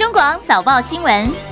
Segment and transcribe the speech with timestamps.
[0.00, 1.49] 中广早报新闻。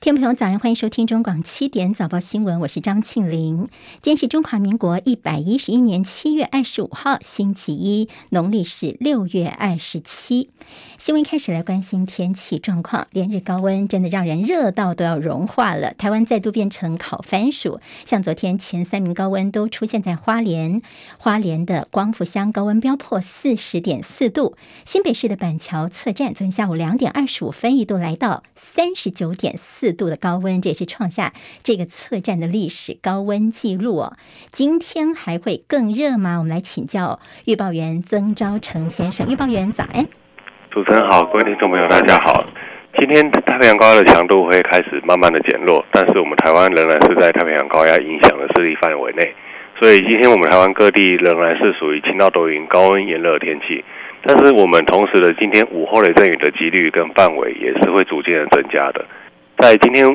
[0.00, 3.68] 听众朋友，早安欢迎收听中广七点早报新闻，我是张庆玲。
[4.00, 10.48] 今天是中华民国一百一十一年七月二十五号，星期一，农历是六月二十七。
[10.96, 15.92] 新闻开始来关心天气状况，连日高温真的让人热到都要融化了。
[15.92, 20.80] 台湾再度变成烤番薯，像昨天前三名高温都出现在花莲，
[21.18, 24.56] 花莲的光复乡高温飙破四十点四度，
[24.86, 29.89] 新北市的板桥测站昨天下午两点二十五分一度来到三十九点四。
[29.92, 34.16] 度的高温，这也是创下这个测站的历史高温记录哦。
[34.50, 36.38] 今天还会更热吗？
[36.38, 39.28] 我们来请教预报员曾昭成先生。
[39.28, 40.06] 预报员早安，
[40.70, 42.44] 主持人好，各位听众朋友大家好。
[42.98, 49.32] 今天太平洋高压的强度会开始慢慢的减弱，但是我们台湾仍然是在太平洋高压影响的势力范围内，
[49.78, 53.84] 所以今天我们台湾各地仍然是属于晴到多云、高温炎热天气。
[54.22, 59.02] 但是我们同时的今天午后雷阵雨的几率跟范围也是会逐渐的增加的。
[59.60, 60.06] 在今天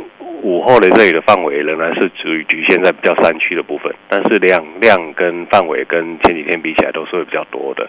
[0.41, 7.87] 午后的这里的范围仍然是属于局限在比较山区的部分，但是量量跟范围跟前几天比起来都是会比较多的。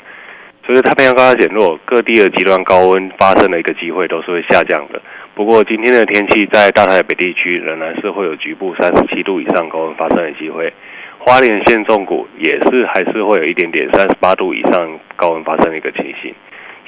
[0.67, 5.01] 所以太平洋高压减弱，各地的极端高温发生的一个机会都是会下降的。
[5.35, 10.71] 不过今天的天气在大台北地区仍然是会有局部三十七度以上高温发生的机会，
[11.19, 16.35] 花莲县中谷也是还是会有一点点三十八度以上高温发生的一个情形，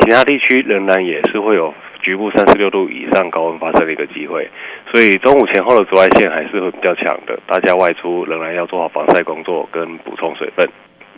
[0.01, 1.73] 其他地区仍然也是会有。
[2.01, 4.49] 局部三十六度以上高温发生的一个机会，
[4.91, 10.69] 所以中午前后的紫外线还是会比较强的，大家外出仍然要做好防晒工作跟补充水分。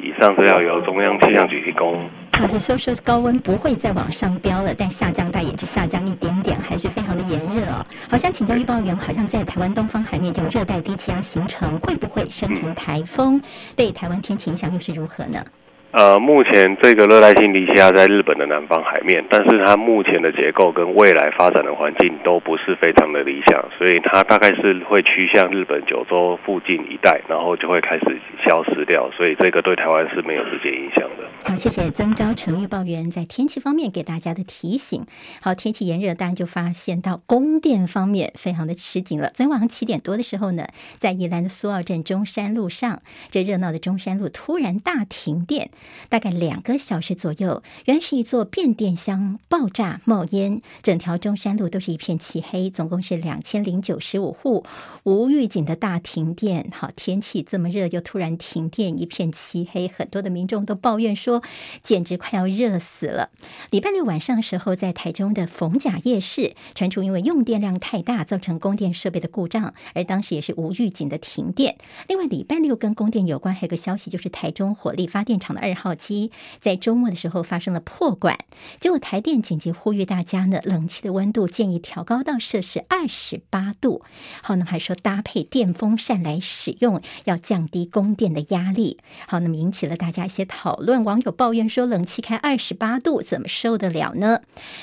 [0.03, 2.09] 以上资料由中央气象局提供。
[2.33, 7.84] 好的，所以说高温不会再往上飙了，但下降带也就下降一点点，还是非常的炎热哦。
[8.09, 13.42] 好像请教预报员，好像在台湾东方海面这种热带低气压形成，会不会生成台风？
[13.77, 15.44] 对台湾天气影响又是如何呢？
[15.93, 31.25] 呃，目前这个热带性低气压在日本的南方海面，但是它目前的结构跟未来发展的环境都不是非常的理想，所以它大概是会趋向日本九州附近一带，然后就会开始消失掉，所以这个对台湾是没有直接影响的。
[31.43, 35.05] 好，谢谢曾昭成预报员在天气方面给大家的提醒。
[35.41, 39.29] 好，天气炎热，当然就发现到供电方面非常的吃紧了。
[39.34, 40.69] 昨天晚上七点多的时候呢，
[40.99, 45.71] 在宜兰的苏澳镇中山路上，这热闹的中山路突然大停电。
[46.09, 54.65] 大概两个小时左右，原来是一座变电箱爆炸冒烟，整条中山路都是一片漆黑，总共是两千零九十五户
[55.05, 56.71] 无预警的大停电。
[56.73, 61.43] 好，天气这么热，又突然停电，一片漆黑，很多的民众都抱怨说，
[61.83, 63.31] 简直快要热死了。
[63.71, 71.77] 礼拜六晚上的时候，在台中的逢甲夜市传出因为用电量太大，造成供电设备的故障，而当时也是无预警的停电。
[72.09, 78.38] 另外，礼拜六跟供电有关，还有个消息，就是台中火力发电厂的二二号机在周末的时候发生了破管，
[78.81, 84.03] 结果台电紧急呼吁大家呢，冷气的温度建议调高到摄氏二十八度。
[84.42, 88.98] 好，那么还说搭配电风扇来使用，要降低供电的压力。
[89.28, 94.41] 好，那么引起了大家一些讨论，网友抱怨说，冷气开二十八度怎么受得了呢？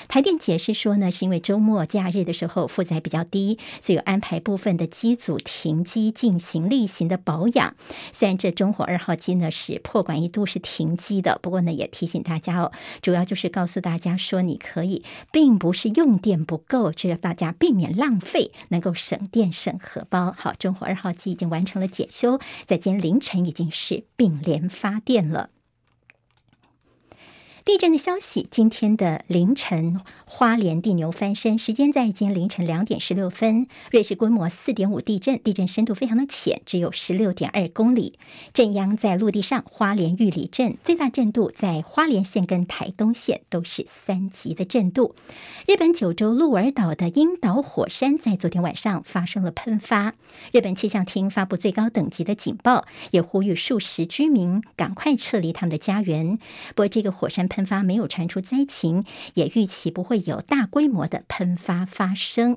[0.07, 7.75] 台电解释说呢，是因为周末假日的时候负载比较低，所以安排部分的机组停机进行例行的保养。
[8.13, 10.76] 虽然这中火二号机呢是破管一度是停。
[10.77, 12.71] 停机的，不过呢，也提醒大家哦，
[13.01, 20.31] 主要就是告诉大家说，你可以，并不是用电不够，只要大家避免浪费，能够省电省荷包。
[20.37, 25.49] 好，中火二号机已经完成了检修，在今天凌晨已经是并联发电了。
[27.67, 38.17] 地震的消息，今天的凌晨，花莲地牛翻身，时间在今天凌晨两点十六分，瑞士规模四点五地震，地震深度非常的浅，只有十六点二公里。
[38.53, 45.13] 震央在陆地上，花莲玉里镇，最大震度在花莲县跟台东县都是三级的震度。
[45.67, 50.13] 日本九州鹿儿岛的樱岛火山在昨天晚上发生了喷发，
[50.53, 56.37] 日本气象厅发布最高等级的警报，也呼吁数十居民赶快撤离他们的家园。
[56.69, 62.55] 不过这个火山喷喷发没有传出灾情，也预期不会有大规模的喷发发生。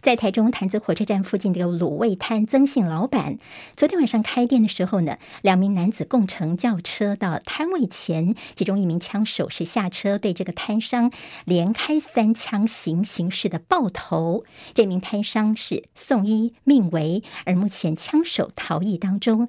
[0.00, 3.38] 在台中潭子火车站附近的卤味摊曾姓老板，
[3.76, 11.10] 昨天晚上开店的时候呢，两名男子共乘轿车到摊位前，其中一名枪手是下车对这个摊商
[11.44, 14.44] 连开三枪，行刑式的爆头。
[14.72, 19.48] 这名摊商是送医命危，而目前枪手逃逸当中。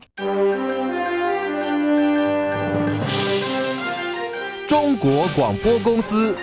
[4.68, 6.36] 中国广播公司。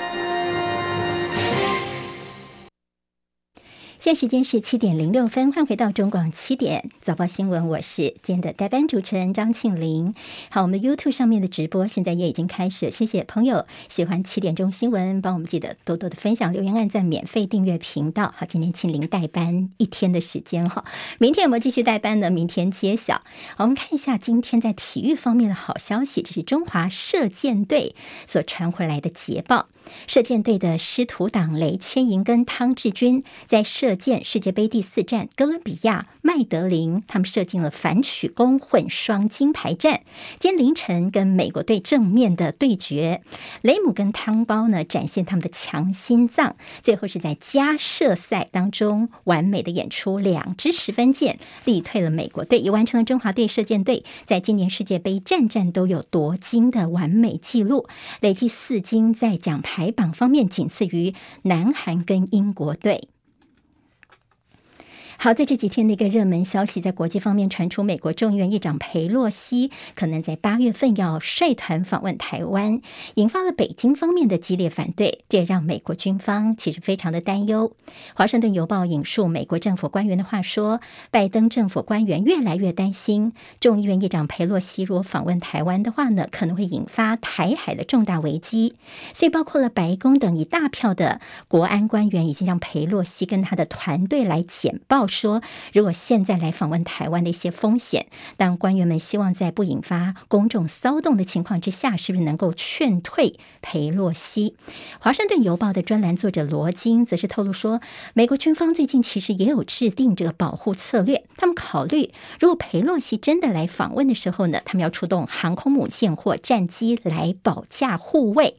[4.06, 10.14] 现在时间是七点零六分，欢迎回到中广七点早报新闻，我是今天的代班主持人张庆玲。
[10.49, 18.32] 好，我们 YouTube 上面的直播现在也已经开始，谢谢朋友喜欢七点钟新闻，帮我们记得多多的分享、留言、按赞、免费订阅频道。
[18.37, 20.85] 好，今天庆玲代班一天的时间哈，
[21.19, 22.31] 明天有没有继续代班呢？
[22.31, 23.14] 明天揭晓。
[23.56, 27.97] 好，我们看一下今天在体育方面的好消息，这是中华射箭队
[28.29, 29.67] 所传回来的捷报。
[30.06, 40.00] 射箭队的师徒党雷千莹跟汤志军在射箭世界杯第四站哥伦比亚麦德林，他们射进了反曲弓混双金牌战。
[40.38, 43.22] 今天凌晨跟美国队正面的对决，
[43.62, 57.86] 雷姆跟汤包呢展现他们的强心脏，最后是在加射赛当中完美的演出两支十分箭，力退了美国队，也完成了中华队射箭队在今年世界杯战战都有夺金的完美纪录，
[58.20, 59.75] 累计四金在奖牌。
[59.76, 61.12] 排榜方面仅次于
[61.43, 63.11] 南韩跟英国队。
[65.18, 72.82] 好，在这几天的一个热门消息，在国际方面传出，美国众议院议长佩洛西可能在八月份要率团访问台湾，
[73.14, 77.72] 引发了北京方面的激烈反对，这也让美国军方其实非常的担忧。
[78.14, 80.80] 华盛顿邮报引述美国政府官员的话说，
[81.10, 88.74] 拜登政府官员越来越担心，众议院议长佩洛西如果访问台湾的话呢，可能会引发台海的重大危机。
[89.14, 95.06] 所以，包括了白宫等一大票的国安官员，已经向佩洛西跟他的团队来简报。
[95.08, 95.43] 说，
[95.73, 98.06] 如果现在来访问台湾的一些风险，
[98.37, 104.55] 但官员们希望在不引发公众骚动的情况之下，是不是能够劝退裴洛西？
[104.99, 107.81] 华盛顿邮报的专栏作者罗金则是透露说，
[108.14, 118.56] 美国军方最近其实也有制定这个保护策略，他们考虑如果裴洛西真的来访问的时候呢，他们要出动航空母舰或战机来保驾护卫。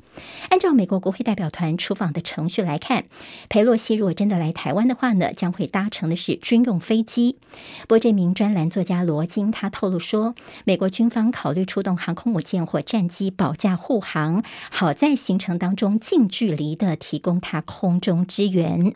[0.49, 3.05] 按照美国国会代表团出访的程序来看，
[3.49, 7.37] 佩洛西如果真的来台湾的话呢，将会搭乘的是军用飞机。
[7.81, 10.35] 不过，这名专栏作家罗金他透露说，
[10.65, 18.93] 美国军方考虑出动航空母舰或战机保驾护航，好在行程当中近距离的提供他空中支援。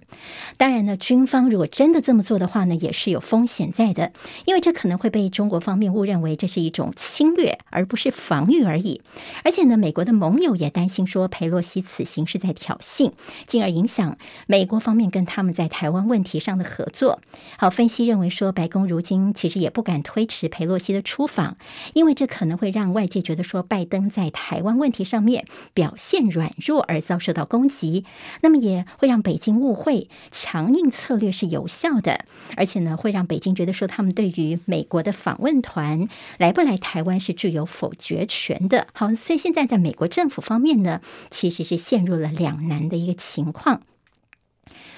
[0.57, 4.11] 当然呢，军方如果真的这么做的话呢，也是有风险在的，
[4.45, 9.01] 因为这可能会被中国方面误认为这是一种侵略，而不是防御而已。
[9.43, 13.11] 而且呢，美国的盟友也担心说，裴洛西此行是在挑衅，
[13.45, 14.17] 进而影响
[14.47, 17.19] 美国方面跟他们在台湾问题上的合作。
[17.57, 21.57] 好，分析认为说，白宫如今其实也不敢推迟裴洛西的出访，
[21.93, 28.05] 因为这可能会让外界觉得说，拜登在台湾问题上面表现软弱而遭受到攻击，
[28.41, 32.25] 那么也会让北京误会强硬策略是有效的，
[32.55, 36.07] 而且呢，会让北京觉得说，他们对于美国的访问团
[36.37, 38.87] 来不来台湾是具有否决权的。
[38.93, 43.81] 好，所以现在在美国政府方面呢，其实是陷入了两难的一个情况。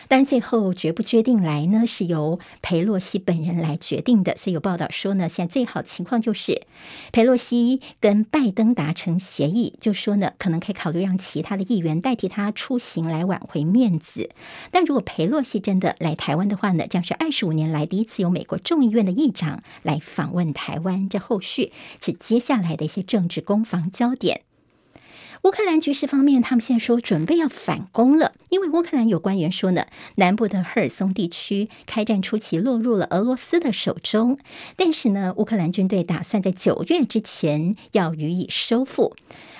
[0.09, 4.35] 但最后决不决定来呢，是由裴洛西本人来决定的。
[4.35, 6.67] 所以有报道说呢，现在最好情况就是
[7.13, 14.29] 裴洛西跟拜登达成协议，就说呢，可能可以考虑让其他的议员代替他出行来挽回面子。
[14.71, 21.07] 但如果裴洛西真的来台湾的话呢，将是二十五年来第一次由美国众议院的议长来访问台湾。
[21.07, 21.71] 这后续
[22.01, 24.41] 是接下来的一些政治攻防焦点。
[25.43, 34.39] 乌克兰局势方面，他们现在说准备要反攻了，因为乌克兰有官员说呢，南部的赫尔松地区开战初期落入了俄罗斯的手中，
[34.77, 39.17] 但是呢，乌克兰军队打算在九月之前要予以收复。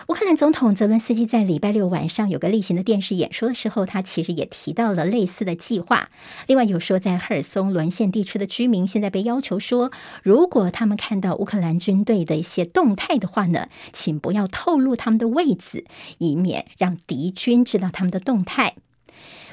[0.09, 6.09] 乌克兰总统泽伦斯基在礼拜六晚上有个例行的电视演说的时候，他其实也提到了类似的计划。
[6.45, 15.72] 另外有说，在赫尔松沦陷地区的居民现在被要求说，如果他们看到乌克兰军队的一些动态的话呢，请不要透露他们的位置，
[16.17, 18.75] 以免让敌军知道他们的动态。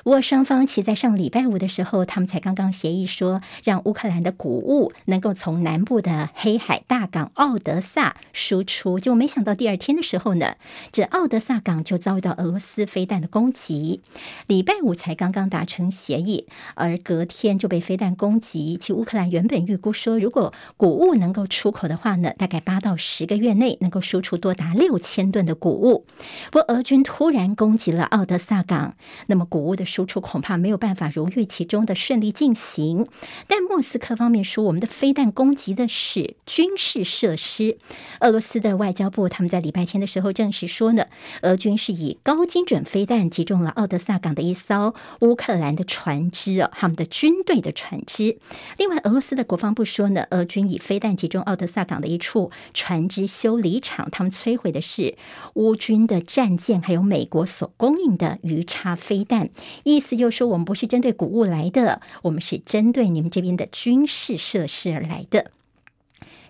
[0.03, 8.99] 不过双方其在上礼拜五的时候，他们才刚刚协议说，让乌克兰的谷物能够从南部的黑海大港奥德萨输出。
[8.99, 10.55] 就没想到第二天的时候呢，
[10.91, 14.01] 这奥德萨港就遭遇到俄罗斯飞弹的攻击。
[14.47, 18.79] 礼拜五才刚刚达成协议，而隔天就被飞弹攻击。
[18.81, 26.07] 其乌克兰原本预估说，如果谷物能够出口的话呢，大概八到十个月内能够输出多达六千吨的谷物。
[26.51, 28.95] 不过俄军突然攻击了奥德萨港，
[29.27, 29.85] 那么谷物的。
[29.91, 33.09] 输出恐怕没有办法如预期中的顺利进行，
[33.49, 37.77] 但莫斯科方面说，我们的飞弹攻击的是军事设施。
[38.21, 41.07] 俄罗斯的外交部他们在礼拜天的时候证实说呢，
[41.43, 48.39] 俄军是以高精准飞弹击中了奥德萨港的一艘乌克兰的船只哦，他们的军队的船只。
[48.79, 55.17] 另外，俄罗斯的国防部说呢，俄军以飞弹击中奥德萨港的一处船只修理厂，他们摧毁的是
[55.55, 59.51] 乌军的战舰，还有美国所供应的鱼叉飞弹。
[59.85, 65.51] 意思就是说我们不是针对谷物来的，我们是针对你们这边的军事设施而来的。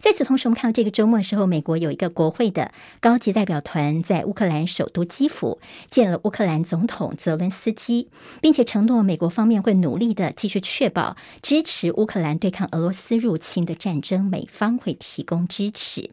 [0.00, 5.60] 在此同时，我们看到这个周末的时候，美国有一个国会的高级代表团在乌克兰首都基辅
[5.90, 8.08] 见了乌克兰总统泽伦斯基，
[8.40, 16.08] 并且承诺美国方面会努力的继续确保支持乌克兰对抗俄罗斯入侵的战争，美方会提供支持。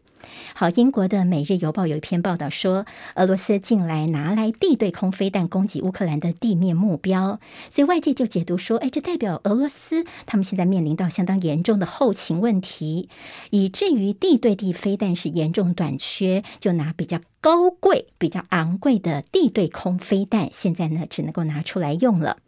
[0.54, 13.08] 好，英国的《每日邮报》有一篇报道说，俄罗斯近来拿来地对空飞弹攻击乌克兰的地面目标，所以外界就解读说，哎，这代表俄罗斯他们现在面临到相当严重的后勤问题，
[13.50, 22.38] 以至于地对地飞弹是严重短缺，就拿比较高贵、比较昂贵的地对空飞弹，现在呢只能够拿出来用了。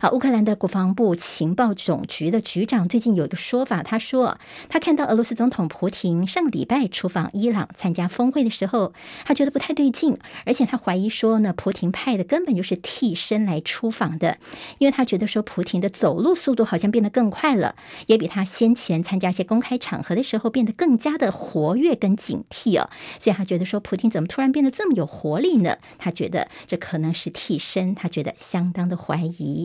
[0.00, 8.92] 好，乌克兰的国防部情报总局的局长最近有一个说法，他说他看到俄罗斯总统普亭上礼拜出访伊朗参加峰会的时候，
[9.24, 14.38] 他觉得不太对劲，而且他怀疑说呢，普廷派的根本就是替身来出访的，
[14.78, 17.74] 因为他觉得说普廷的走路速度好像变得更快了，
[18.06, 25.76] 也比他先前参加一些公开场合的时候变得更加的活跃跟警惕哦，所以他觉得说普亭怎么突然变得这么有活力呢？
[25.98, 29.59] 他觉得这可能是替身，他觉得相当的怀疑。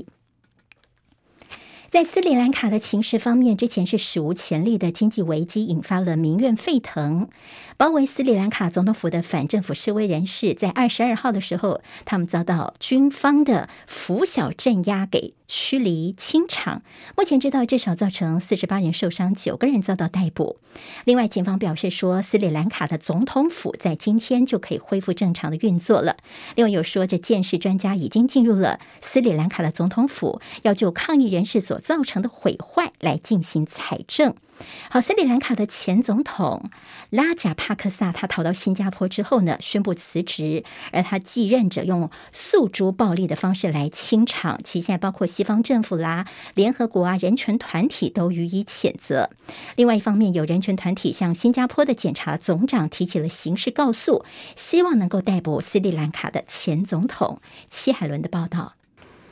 [1.91, 7.29] 在斯里兰卡的情势方面，之前是史无前例的经济危机，引发了民怨沸腾。
[7.77, 16.81] 包围斯里兰卡总统府的反政府示威人士，在二十二号的时候，他们遭到军方的拂晓镇压给驱离清场。
[17.17, 20.57] 目前知道至少造成四十八人受伤，九个人遭到逮捕。
[21.05, 26.17] 另外，警方表示说，斯里兰卡的总统府在今天就可以恢复正常的运作了。
[26.55, 34.35] 另外有说，这建事专家已经进入了斯里兰卡的总统府，要就抗议人士所造成的毁坏来进行采证。
[34.89, 36.69] 好，斯里兰卡的前总统
[37.09, 49.29] 拉贾帕克萨，他逃到新加坡之后呢，宣布辞职，而他继任者用诉诸暴力的方式来清场，其现在包括西方政府啦、联合国啊、人权团体都予以谴责。
[49.75, 54.23] 另外一方面，有人权团体向新加坡的检察总长提起了刑事告诉，
[54.55, 57.41] 希望能够逮捕斯里兰卡的前总统。
[57.69, 58.73] 戚海伦的报道。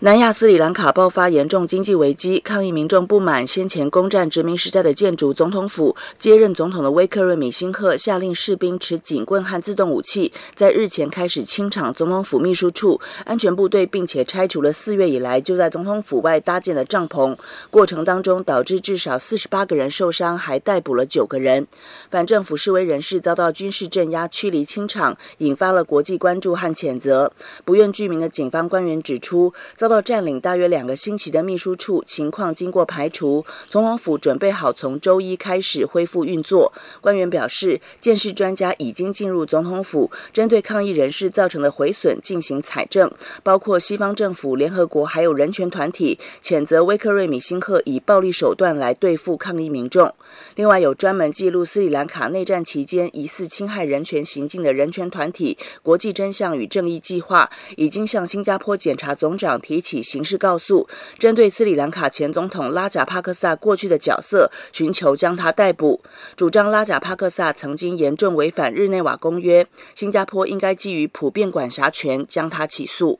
[0.03, 5.95] 南亚斯里兰卡爆发严重经济危机，抗议民众不满先前攻占殖民时代的建筑总统府。
[6.19, 17.37] 接任总统的威克瑞米辛赫下令士兵持警棍和自动武器，在日前开始清场总统府秘书处、安全部队，并且拆除了四月以来就在总统府外搭建的帐篷。
[17.71, 21.65] 过程当中导致至少四十八个人受伤，还逮捕了九个人。
[22.11, 27.31] 反政府示威人士遭到军事镇压、驱离清场，引发了国际关注和谴责。
[27.63, 36.73] 不愿具名的警方官员指出，遭到到占领大约两个星期的秘书处情况经过排除，总统府准备好从周一开始恢复运作。
[36.99, 43.11] 官员表示，鉴识专家已经进入总统府，针对抗议人士造成的毁损进行采证，
[43.43, 50.11] 包括西方政府、联合国还有人权团体谴责威克瑞米辛赫以暴力手段来对付抗议民众。
[50.55, 60.87] 另外，有专门记录斯里兰卡内战期间疑似侵害人权行径的人权团体国际真相与正义计划，已经向新加坡检察总长提起刑事告诉，
[61.19, 66.01] 针对斯里兰卡前总统拉贾帕克萨过去的角色，寻求将他逮捕。
[66.35, 73.19] 主张拉贾帕克萨曾经严重违反日内瓦公约，新加坡应该基于普遍管辖权将他起诉。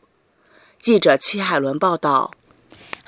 [0.79, 2.32] 记者戚海伦报道。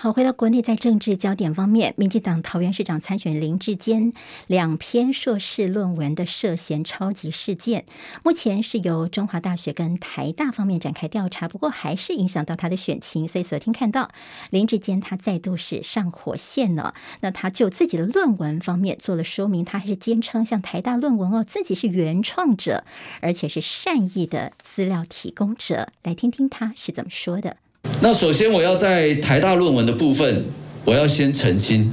[0.06, 4.14] 好，回到国内，在政治焦点方面，民进党桃园市长参选林志坚
[4.46, 7.86] 两篇硕士论文的涉嫌抄袭事件，
[8.24, 14.12] 目前是由中华大学跟台大方面展开调查，不过还是影响到他的选情，所以昨天看到
[14.52, 16.94] 林志坚他再度是上火线了。
[17.22, 22.84] 那他就自己的论文方面做了说明，他还是坚称像台大论文哦，自己是原创者，
[23.22, 25.90] 而且是善意的资料提供者。
[26.04, 27.58] 来听听他是怎么说的。
[28.02, 30.46] 那首先，我要在台大论文的部分，
[30.84, 31.92] 我要先澄清，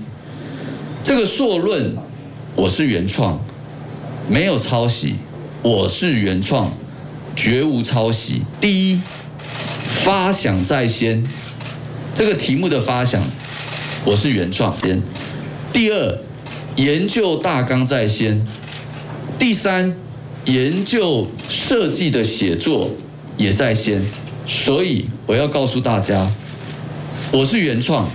[1.03, 1.97] 这个硕论
[2.55, 3.43] 我是原创，
[4.29, 5.15] 没有抄袭，
[5.63, 6.73] 我是原创，
[7.35, 8.43] 绝无抄袭。
[8.61, 9.01] 第一，
[10.05, 11.25] 发想在先，
[12.15, 13.23] 这个题目的发想
[14.05, 15.01] 我是原创先。
[15.73, 16.19] 第二，
[16.77, 18.45] 研究大纲在先。
[19.39, 19.95] 第三，
[20.45, 22.91] 研究设计的写作
[23.37, 24.03] 也在先。
[24.47, 26.31] 所以我要告诉大家，
[27.33, 28.09] 我是原创，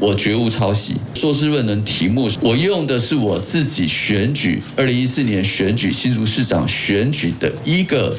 [0.00, 0.96] 我绝无抄袭。
[1.14, 8.16] 硕士论文题目，我用的是我自己选举二零一四年选举新竹市长选举的一个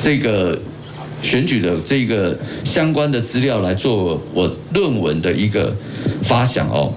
[0.00, 0.58] 这个
[1.22, 5.74] 选举的这个相关的资料来做我论文的一个
[6.22, 6.94] 发想哦。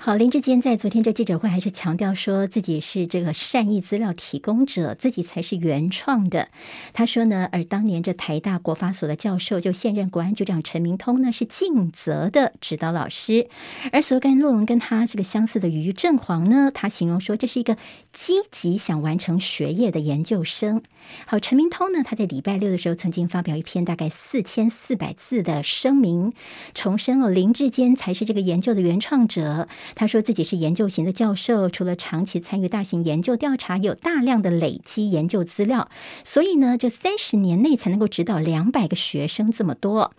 [0.00, 6.48] 好，林志坚在昨天这记者会还是强调说自己是这个善意资料提供者，自己才是原创的。
[6.92, 13.48] 他说呢，而当年这台大国法所的教授，就现任国安局长陈明通呢，是尽责的指导老师。
[13.90, 17.76] 而所有跟论文跟他这个相似的于振煌呢，他形容说这是一个
[18.18, 20.82] 积极想完成学业的研究生。
[21.24, 26.32] 好，陈明通呢，他在礼拜六的时候曾经发表一篇大概四千四百字的声明，
[26.74, 29.68] 重申哦，林志坚才是这个研究的原创者。
[29.94, 35.88] 他说自己是研究型的教授，除了长期参与大型研究调查，有大量的累积研究资料，
[36.24, 40.12] 所以呢，这三十年内才能够指导两百个学生这么多。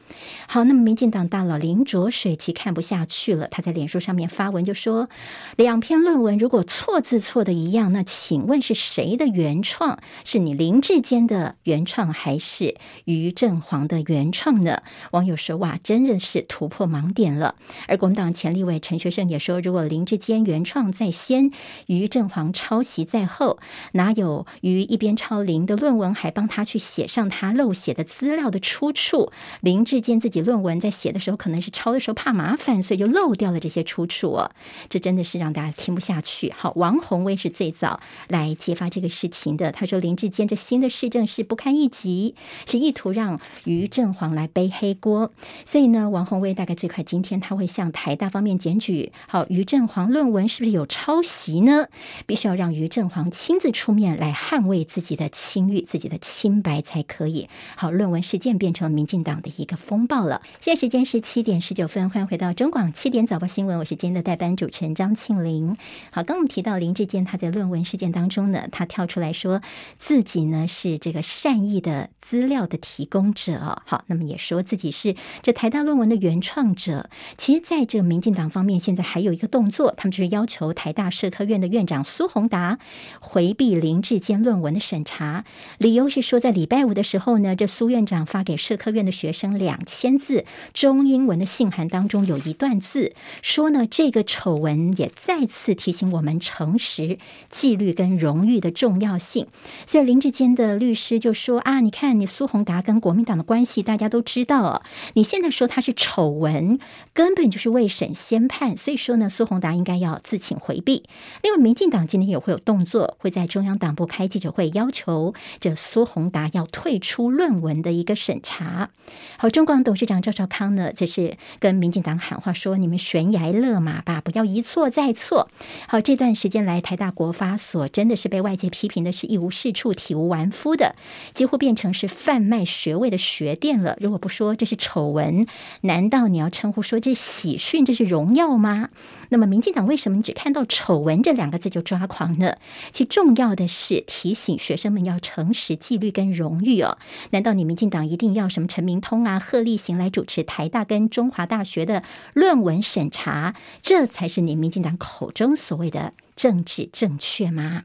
[0.48, 5.10] 好，那么民进党大佬林卓水其看不下去了，他在脸书上面发文就说：
[5.58, 10.00] 两篇论文如果错字错的一样，那请问是谁的原创？
[10.26, 14.82] 是你林志坚的原创，还是于振煌的原创呢？
[15.12, 17.56] 网友说：哇，真的是突破盲点了。
[17.88, 19.60] 而国民党前立委陈学圣也说。
[19.60, 21.52] 如果林志坚原创在先，
[21.88, 23.60] 于振煌抄袭在后，
[23.92, 29.32] 哪有于一边抄林的论文，还帮他去写上他漏写的资料的出处？
[29.62, 34.52] 林志坚自己论文在写的时候，可能是抄的时候怕麻烦，所以就漏掉了这些出处哦。
[34.90, 36.54] 这真的是让大家听不下去。
[36.56, 38.00] 好，王宏威是最早
[38.30, 39.74] 来揭发这个事情的。
[39.74, 42.36] 他说林志坚这新的市政是不堪一击，
[42.66, 45.34] 是意图让于正煌来背黑锅。
[45.66, 49.12] 所以呢，王宏威大概最快今天他会向台大方面检举。
[49.28, 49.46] 好。
[49.50, 51.88] 于正煌论文是不是有抄袭呢？
[52.28, 57.50] 必须要让于正煌亲自出面来捍卫自己的清誉、自己的清白才可以。
[57.76, 60.44] 好，论文事件变成民进党的一个风暴了。
[60.62, 65.76] 现在时间是七点十九分，欢迎回到中广七点早报新闻，我是今天的代班主持人张庆玲。
[66.12, 69.62] 好，刚我们提到林志坚，他在论文事件当中呢，他跳出来说
[69.98, 73.82] 自己呢是这个善意的资料的提供者。
[73.86, 77.10] 好，那么也说自己是这台大论文的原创者。
[77.38, 82.80] 其实，在这个民进党方面，现在还有一个动作，他们就是要求台大社科院的院长苏宏达
[83.20, 85.44] 回避林志坚论文的审查，
[85.78, 97.18] 理由是说，在礼拜五的时候呢，这苏院长发给社科院的学生两千字中英文的信函当中，有一段字说呢，这个丑闻也再次提醒我们诚实、
[97.50, 99.48] 纪律跟荣誉的重要性。
[99.88, 104.82] 所以林志坚的律师就说啊，你看你苏宏达跟国民党的关系，大家都知道哦，
[105.14, 106.78] 你现在说他是丑闻，
[107.14, 109.28] 根本就是未审先判，所以说呢。
[109.40, 111.04] 苏宏达应该要自请回避。
[111.44, 118.90] 另外，民进党今天也会有动作，会在中央党部开记者会，要求这苏宏达要退出论文的一个审查。
[119.38, 125.50] 好，中广董事长赵少康呢，则是跟民进党喊话说：“你们悬崖勒马吧，不要一错再错。”
[125.88, 130.96] 好，这段时间来，台大国发所真的是被外界批评的是一无是处、体无完肤的，
[131.34, 133.96] 几乎变成是贩卖学位的学店了。
[134.02, 135.48] 如果不说这是丑闻，
[135.80, 138.90] 难道你要称呼说这喜讯、这是荣耀吗？
[139.30, 142.58] 那么，民进党为什么只看到“丑闻”这两个字就抓狂呢？
[142.92, 146.98] 其重要的是提醒学生们要诚实、纪律跟荣誉哦。
[147.30, 153.56] 难道你民进党一定要什么陈明通啊、贺立行来主持台大跟中华大学的论文审查？
[153.82, 157.84] 这才是你民进党口中所谓的政治正确吗？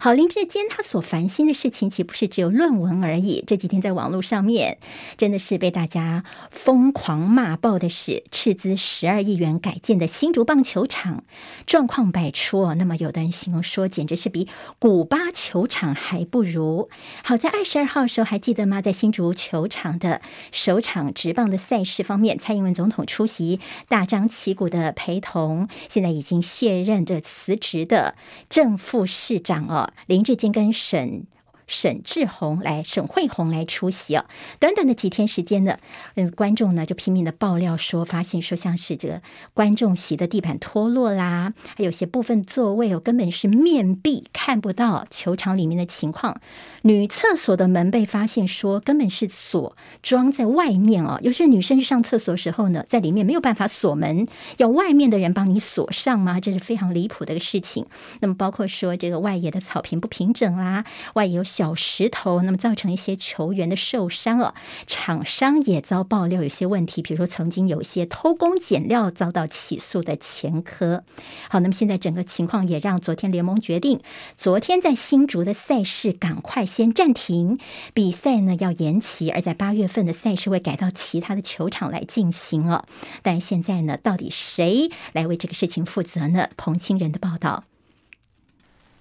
[0.00, 3.42] 好，林志坚他所烦心的事情，岂不是只有论文而已？
[3.44, 4.78] 这几天在网络上面，
[5.16, 11.24] 真的是被大家疯狂骂爆的是斥资十二亿元改建的新竹棒球场，
[11.66, 12.74] 状况百出哦。
[12.76, 14.46] 那么有的人形容说，简直是比
[14.78, 16.88] 古巴球场还不如。
[17.24, 18.80] 好在二十二号的时候，还记得吗？
[18.80, 20.20] 在新竹球场的
[20.52, 23.58] 首场职棒的赛事方面，蔡英文总统出席，
[23.88, 28.14] 大张旗鼓的陪同，现在已经卸任的辞职的
[28.48, 29.87] 正副市长哦。
[30.06, 31.26] 林志坚跟沈。
[31.68, 34.24] 沈志宏来，沈慧红来出席啊。
[34.58, 35.76] 短短的几天时间呢，
[36.14, 39.20] 嗯，观众呢就拼命的爆料说，发现说像是这个
[39.52, 46.40] 观众席的地板脱落啦，还有些部分座位哦，根本是面壁看不到球场里面的情况。
[46.82, 51.20] 女厕所的门被发现说根本是锁装在外面哦。
[51.22, 54.26] 有些女生去上厕所时候呢，在里面没有办法锁门，
[54.56, 56.40] 要外面的人帮你锁上吗？
[56.40, 57.84] 这是非常离谱的一个事情。
[58.20, 61.44] 那么包括说这个外野的草坪不平整啦，外野有。
[61.58, 64.54] 小石头，那么造成一些球员的受伤哦。
[64.86, 71.02] 厂商也遭爆料有些问题，比如说曾经有一些偷工减料遭到起诉的前科。
[71.50, 74.00] 好，那么现在整个情况也让昨天联盟决定，
[74.36, 77.58] 昨天在新竹的赛事赶快先暂停
[77.92, 82.84] 比赛呢，要延期，而在八月份的赛事会改到其他的球场来进行哦。
[83.22, 86.50] 但现在呢，到底谁来为这个事情负责呢？
[86.56, 87.64] 彭清仁的报道。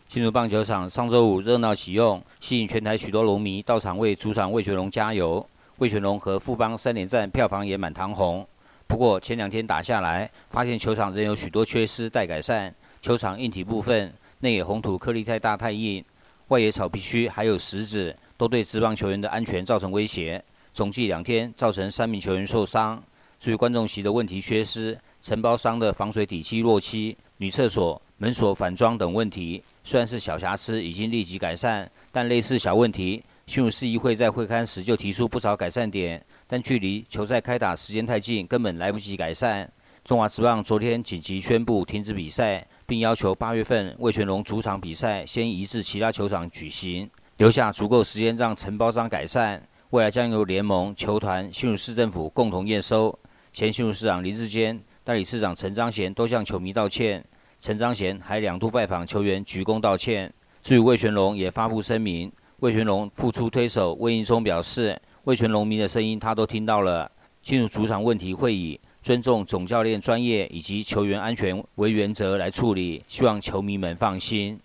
[0.10, 5.46] 新竹棒球场上周五热闹启用，吸引全台许多龙迷到场为主场魏全龙加油。
[5.80, 8.48] 魏全龙和富邦三连战票房也满堂红。
[8.88, 12.74] 不过前两天打下来，发现球场仍有许多缺失待改善。
[13.02, 16.02] 球场硬体部分，内野红土颗粒太大太硬，
[16.48, 20.42] 外野草皮区还有石子，都对职棒球员的安全造成威胁。
[20.72, 23.04] 总计两天造成三名球员受伤。
[23.42, 39.72] 至于观众席的问题缺失，承包商的防水底漆落漆，女厕所门锁反装等问题，虽然是小瑕疵，已经立即改善，但类似小问题，新竹市议会在会勘时就提出不少改善点，但距离球赛开打时间太近，根本来不及改善。
[40.04, 49.66] 中华职棒昨天紧急宣布停止比赛，并要求八月份魏全龙主场比赛先移至其他球场举行，留下足够时间让承包商改善。
[49.92, 53.18] 未来将由联盟、球团、新竹市政府共同验收。
[53.54, 57.24] 前新竹市长林志坚、代理市长陈彰贤都向球迷道歉，
[57.60, 60.32] 陈彰贤还两度拜访球员鞠躬道歉。
[60.62, 67.10] 至于魏全龙也发布声明，魏全龙复出推手魏应松表示，魏全龙迷的声音他都听到了，
[67.42, 74.60] 进入主场问题会以尊重总教练专业以及球员安全为原则来处理，希望球迷们放心。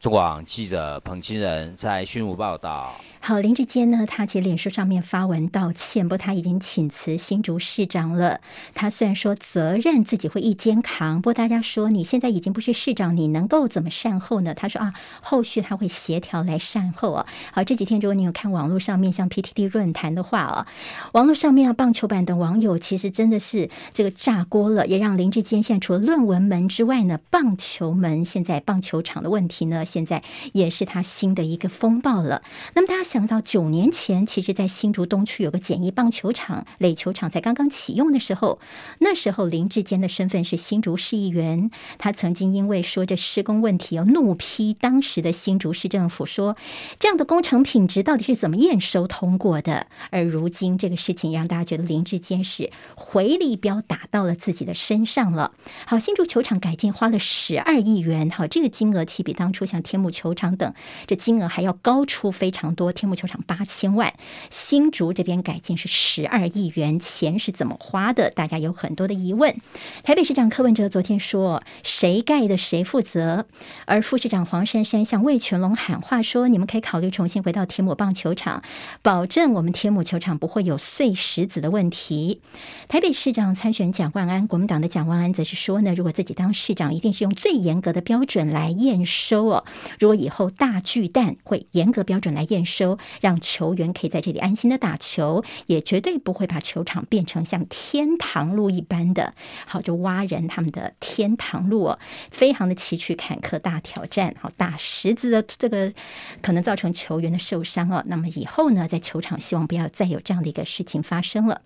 [0.00, 2.94] 中广记者彭清仁在新竹报道。
[3.24, 8.40] 好，林志坚呢，他在脸书上面发文道歉，不过他已经请辞新竹市长了。
[8.74, 14.54] 他虽然说责任自己会一肩扛，不过大家说你现在已经不是市长，你能够怎么善后呢？
[14.54, 17.24] 他说啊，后续他会协调来善后啊。
[17.52, 20.66] 好，这几天如果你有看网络上面像 PTT 论坛的话啊，
[21.12, 32.42] 网络上面啊棒球版的网友其实真的是这个炸锅了，也让林志坚现在除了论文门之外呢，棒球门现在棒球场的问题呢，现在也是他新的一个风暴了。
[32.74, 33.11] 那么大家。
[33.12, 38.58] 想到九年前，其实，在新竹东区有个简易棒球场、垒球场才刚刚启用的时候，
[39.00, 46.56] 那时候林志坚的身份是新竹市议员，他曾经因为说这施工问题要怒批当时的新竹市政府，说
[46.98, 49.88] 这样的工程品质到底是怎么验收通过的？
[50.10, 55.52] 而如今这个事情让大家觉得林志坚是回力镖打到了自己的身上了。
[55.84, 60.72] 好，新竹球场改建花了十二亿元，好，这个金额其比当初像天母球场等
[61.06, 62.90] 这金额还要高出非常多。
[63.02, 64.14] 天母球场八千万，
[64.48, 68.30] 新竹这边改建是十二亿元，钱是怎么花的？
[68.30, 69.56] 大家有很多的疑问。
[70.04, 73.46] 台北市长柯文哲昨天说：“谁盖的谁负责。”
[73.86, 78.62] 而副市长黄珊珊向魏全龙喊话说：“你们可以考虑重新回到天母棒球场，
[79.02, 82.40] 保证我们天母球场不会有碎石子的问题。”
[82.86, 89.64] 台北市长参选蒋万安，国民党的蒋万安则是说呢：“如果自己当市长，一定是用最严格的标准来验收哦。
[89.98, 99.34] 如果以后大巨蛋会严格标准来验收。”让球员可以在这里安心的打球，也绝对不会把球场变成像天堂路一般的，
[99.66, 101.98] 好，就挖人他们的天堂路哦，
[102.30, 105.92] 非常的崎岖坎坷大挑战，好，大石子的这个
[106.40, 108.02] 可能造成球员的受伤哦。
[108.06, 111.62] 那么以后呢，在球场希望不要再有这样的一个事情发生了。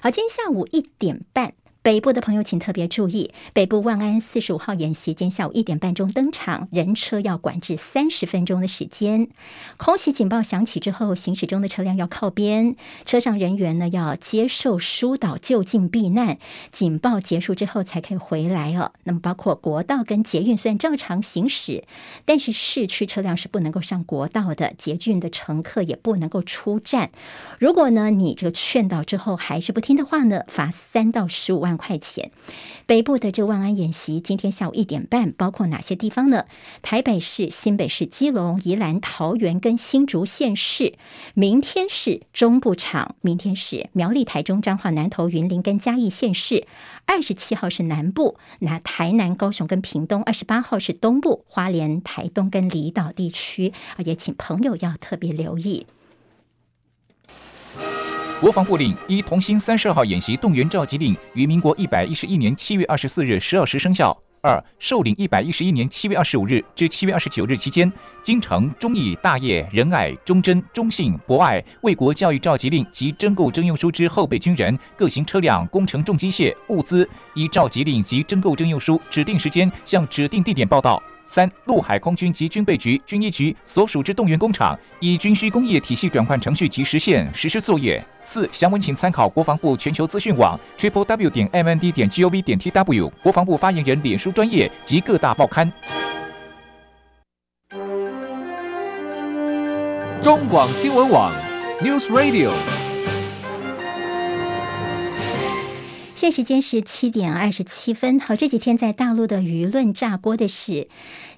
[0.00, 1.54] 好，今天下午一点半。
[1.80, 9.28] 北部的朋友请特别注意，北部万安四十五号演习今天下午一点半钟登场，人车要管制三十分钟的时间。
[9.78, 16.38] 空袭警报响起之后，行驶中的车辆要靠边，车上人员呢要接受疏导就近避难，
[16.72, 18.92] 警报结束之后才可以回来哦。
[19.04, 21.84] 那么包括国道跟捷运虽然照常行驶，
[22.26, 27.10] 但是市区车辆是不能够上国道的，捷运的乘客也不能够出站。
[27.58, 32.30] 如果呢你这个劝导之后还是不听的话呢，罚三到十五万万块钱，
[32.86, 36.46] 北部的这万安演习今天下午一点半，包括哪些地方呢？
[36.80, 40.94] 台北市、新北市、基隆、宜兰、桃园跟新竹县市。
[41.34, 46.66] 明天是中部场，明天是苗栗、台中、彰化、南投、云林跟嘉义县市。
[47.04, 50.22] 二十七号是南部，那台南、高雄跟屏东。
[50.22, 53.74] 二十八号是东部，花莲、台东跟离岛地区。
[53.98, 55.86] 也请朋友要特别留意。
[58.40, 64.16] 国防部令一同心三十二号演习动员召集令于民国一百一十一年七月二十四日十二时生效。
[64.40, 81.02] 二受领一百一十一年七月二十五日至七月二十九日期间，京城、忠义、大业、仁爱、忠贞、忠信、博爱为国教育召集令及征购征用书之后备军人、各型车辆、工程重机械物资，依召集令及征购征用书指定时间向指定地点报到。
[81.30, 88.02] 三陆海空军及军备局、军医局所属之动员工厂，以军需工业体系转换程序及实现实施作业。
[88.24, 95.70] 四详文请参考国防部全球资讯网 triple w 点 mnd 点 gov 点 tw，国防部发言人脸书专业及各大报刊。
[100.22, 101.30] 中广新闻网
[101.82, 102.87] News Radio。
[106.18, 108.18] 现时间是七点二十七分。
[108.18, 110.88] 好，这几天在大陆的舆论炸锅的是，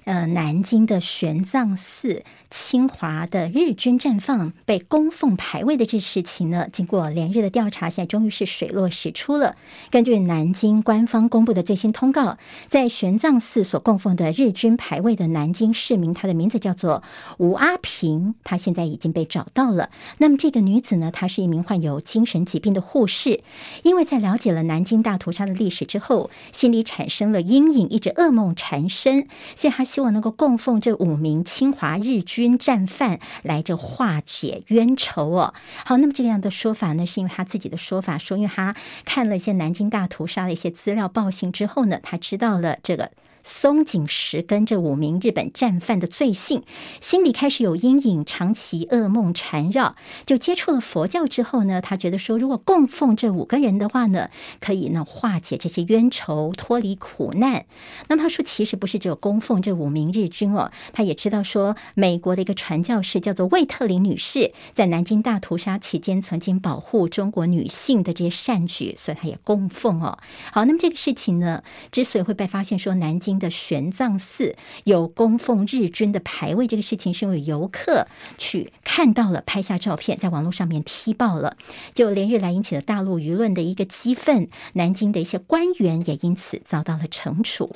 [0.05, 2.23] 呃，南京的玄奘寺。
[2.49, 9.55] 清华的日军战犯被供奉牌位的这事情呢，经过连日的调查，现在终于是水落石出了。
[9.89, 12.37] 根据南京官方公布的最新通告，
[12.67, 17.03] 在玄奘寺所供奉的日军牌位的南京市民，他的名字叫做
[17.37, 19.89] 吴阿平，他现在已经被找到了。
[20.17, 23.41] 那么这个女子呢，她是一名患有精神疾病的护士，
[23.83, 32.57] 因为在了解了南京大屠杀的历史之后，心里产生了阴影，一直噩梦缠身，所以她希望能够供奉这五名侵华日军。
[32.57, 35.53] 战犯来这化解冤仇哦。
[35.83, 43.11] 好，那么这样的说法呢，是因为他自己的说法，说因为他看了一些南京大屠杀的一些资料报信之后呢，他知道了这个。
[43.43, 46.63] 松井石根这五名日本战犯的罪行，
[46.99, 49.95] 心里开始有阴影，长期噩梦缠绕。
[50.25, 57.65] 就接触了佛教之后呢，他觉得说，如果供奉这五个人的话呢，可以呢化解这些冤仇，脱离苦难。
[58.07, 70.19] 那么他说，其实不是只有供奉这五名日军哦，他也知道说，美国的一个传教士叫做魏特林女士，在南京大屠杀期间曾经保护中国女性的这些善举，所以他也供奉哦。
[70.51, 73.30] 好，那么这个事情呢，之所以会被发现说南京。
[73.39, 81.57] 的玄奘寺有供奉日军的牌位，这个事情是因为游客去看到了，拍下照片，在网络上面踢爆了，
[81.93, 87.75] 就连日来引起了大陆舆论的一个激愤，南京的一些官员也因此遭到了惩处。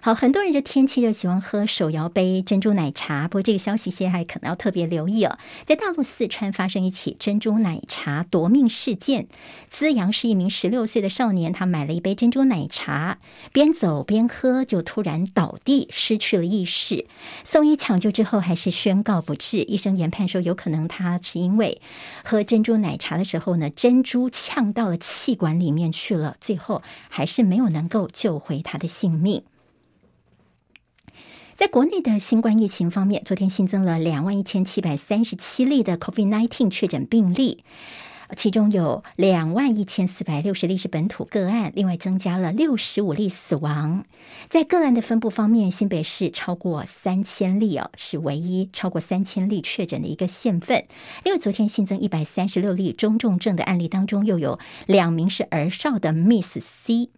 [0.00, 3.26] 好，很多人这天气热，喜欢喝手摇杯珍珠奶茶。
[3.26, 5.36] 不过这个消息现在还可能要特别留意哦。
[5.66, 9.26] 在大陆四川发生一起珍珠奶茶夺命事件。
[9.68, 13.18] 资阳是一名十六岁的少年，他买了一杯珍珠奶茶，
[13.52, 17.06] 边走边喝，就突然倒地，失去了意识。
[17.44, 19.58] 送医抢救之后，还是宣告不治。
[19.58, 21.80] 医生研判说，有可能他是因为
[22.24, 29.42] 喝珍珠奶茶的时候呢，珍珠呛到了气管里面去了，最后还是没有能够救回他的性命。
[31.58, 37.64] 在国内的新冠疫情方面，昨天新增了两万一千七百三十七例的 COVID-19 确诊病例，
[38.36, 44.04] 其中有两万一千四百六十例是本土个案，另外增加了六十五例死亡。
[44.48, 50.84] 在个案的分布方面，新北市超过三千例哦，是唯一超过三千例确诊的一个县份。
[51.24, 57.10] 因为，昨天新增一百三十六例中重症的案例当中，又有两名是儿少的 Miss C。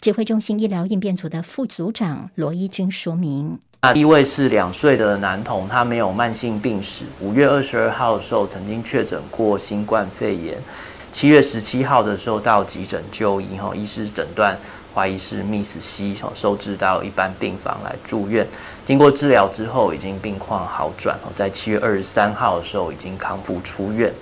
[0.00, 3.58] 指挥中心医疗应变组的副组长罗一军说明。
[3.80, 7.04] 那一位是两岁的男童，他没有慢性病史。
[7.20, 10.58] 五月二十二号的时候曾经确诊过新冠肺炎，
[11.12, 14.58] 七月十七号的时候到急诊就医，哈，医师诊断
[14.92, 18.44] 怀疑是 Miss C，收治到一般病房来住院，
[18.84, 24.12] 经过治疗之后已经病况好转，在七月二十三号的时候已经康复出院。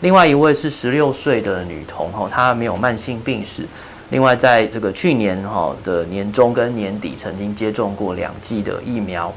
[0.00, 3.68] 另外一位是十六岁的女童，哈，她没有慢性病史。
[4.10, 9.32] 另外，在这个去年哈的年中跟年底，曾经接种过两剂的疫苗。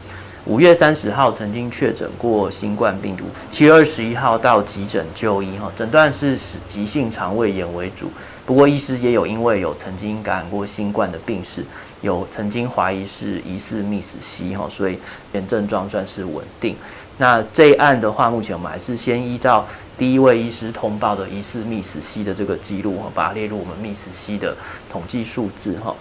[0.46, 3.24] 五月三十号曾经确诊过新冠病毒。
[3.52, 8.12] 七月二十一号到急诊就医哈，诊断是急性肠胃炎为主。
[8.48, 11.64] 不过，医师也有因为有曾经感染过新冠的病史，
[12.02, 14.98] 有曾经怀疑是疑似 Miss C 哈，所以
[15.34, 16.76] 原症状算是稳定。
[17.20, 19.66] 那这一案的话，目前我们还是先依照。
[19.98, 24.56] 第一位医师通报的疑似密斯西的这个记录哈，把它列入我们密斯西的
[24.92, 25.96] 统计数字哈。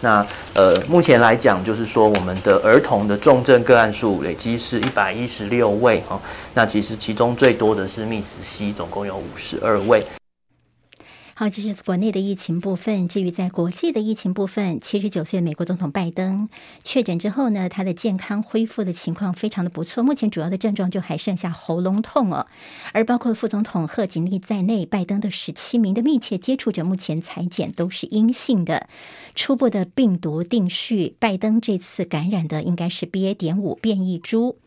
[0.00, 6.18] 那呃，目前来讲，就是说我们的儿童的重症个案数累积是一百一十六位哈。
[6.54, 10.02] 那其实其中最多的是密斯西总共有五十二位。
[11.40, 13.08] 好，这是国内的疫情部分。
[13.08, 16.50] 至于在国际的疫情部分，七十九岁的美国总统拜登
[16.84, 20.02] 确诊之后呢，他的健康恢复的情况非常的不错。
[20.02, 22.46] 目前主要的症状就还剩下喉咙痛哦，
[22.92, 28.86] 而包括副总统贺锦丽在内，拜登的十七名的密切接触者目前采检都是阴性的。
[29.34, 33.32] 初步的病毒定序，拜登这次感染的应该是 BA.
[33.32, 34.58] 点五变异株。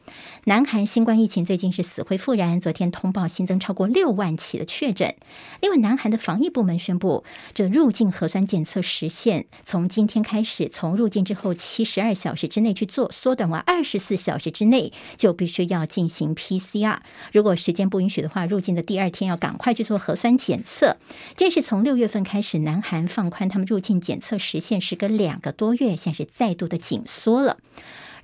[0.45, 5.15] 南韩新冠疫情最近是死灰复燃，昨天通报新增超过六万起的确诊。
[5.61, 16.99] 另外，南韩的防疫部门宣布，这入境核酸检测时限从今天开始，从入境之后七十二小时之内去做，缩短为二十四小时之内就必须要进行 PCR。
[17.31, 20.97] 如果时间不允许的话，入境的第二天要赶快去做核酸检测。
[21.37, 27.57] 这是从六月份开始，南韩放宽他们入境检测时限时隔两个多月，现在是再度的紧缩了。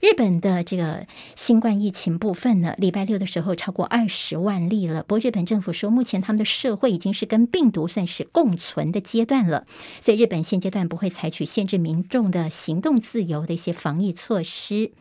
[0.02, 5.04] 日本的这个新冠疫情部分呢，礼拜六的时候超过二十万例了。
[5.04, 9.66] 不过日本政府说，目前他们的社会已经是跟病毒算是共存的阶段了，
[10.00, 14.92] 所以日本现阶段不会采取限制民众的行动自由的一些防疫措施。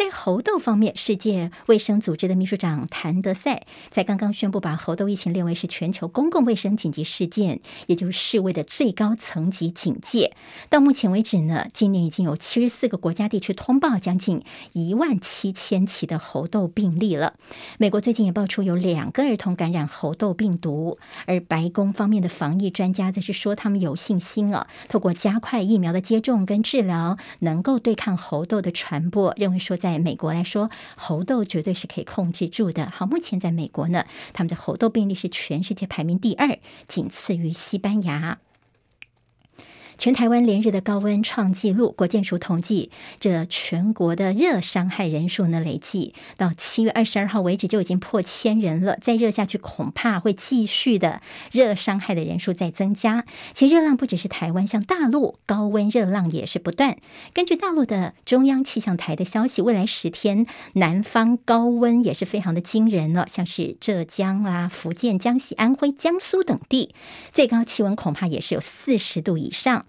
[0.00, 10.34] 在猴痘方面，世界卫生组织的秘书长谭德赛在刚刚宣布把猴痘疫情列为是全球公共卫生紧急事件，也就是世卫的最高层级警戒。
[10.70, 17.34] 到目前为止呢，今年已经有七十四个国家地区通报将近一万七千起的猴痘病例了。
[17.76, 29.34] 美国最近也爆出有两个儿童感染猴痘病毒，而白宫方面的防疫专家则是说，他们有信心啊，透过加快疫苗的接种跟治疗，能够对抗猴痘的传播。
[29.36, 32.90] 认为说，在在美国来说，猴痘绝对是可以控制住的。
[32.90, 38.38] 好，目前在美国呢，他们的猴痘病例是全世界排名第二，仅次于西班牙。
[40.00, 48.96] 全台湾连日的高温创纪录，国建署统计，这全国的热伤害人数呢，累计到七月二十二号为止就已经破千人了。
[49.02, 51.20] 再热下去，恐怕会继续的
[51.52, 53.26] 热伤害的人数在增加。
[53.52, 56.96] 其实热浪不只是台湾，像大陆高温热浪也是不断。
[57.34, 66.94] 根据大陆的中央气象台的消息，未来十天南方高温也是非常的惊人了，像是浙江啊、福建、江西、安徽、江苏等地，
[67.34, 69.84] 最高气温恐怕也是有四十度以上。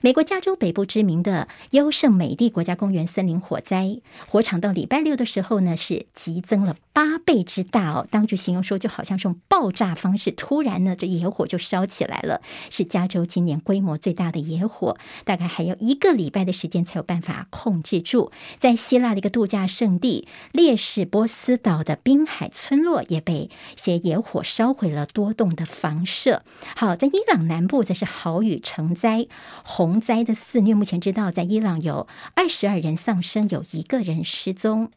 [0.00, 8.06] 美国加州北部知名的优胜美地国家公园森林火灾，火场到礼拜六的时候呢，是急增了八倍之大哦。
[8.10, 18.30] 当局形容说，就好像是用爆炸方式，突然呢，这野火就烧起来了，是加州今年规模最大的野火，大概还要一个礼拜的时间才有办法控制住。
[18.58, 26.42] 在希腊的一个度假胜地列士波斯岛的滨海村落，也被一些野火烧毁了多栋的房舍。
[26.76, 29.26] 好，在伊朗南部则是豪雨成灾。
[29.66, 34.90] 洪灾的肆虐，目前知道在伊朗有二十二人丧生，有一个人失踪。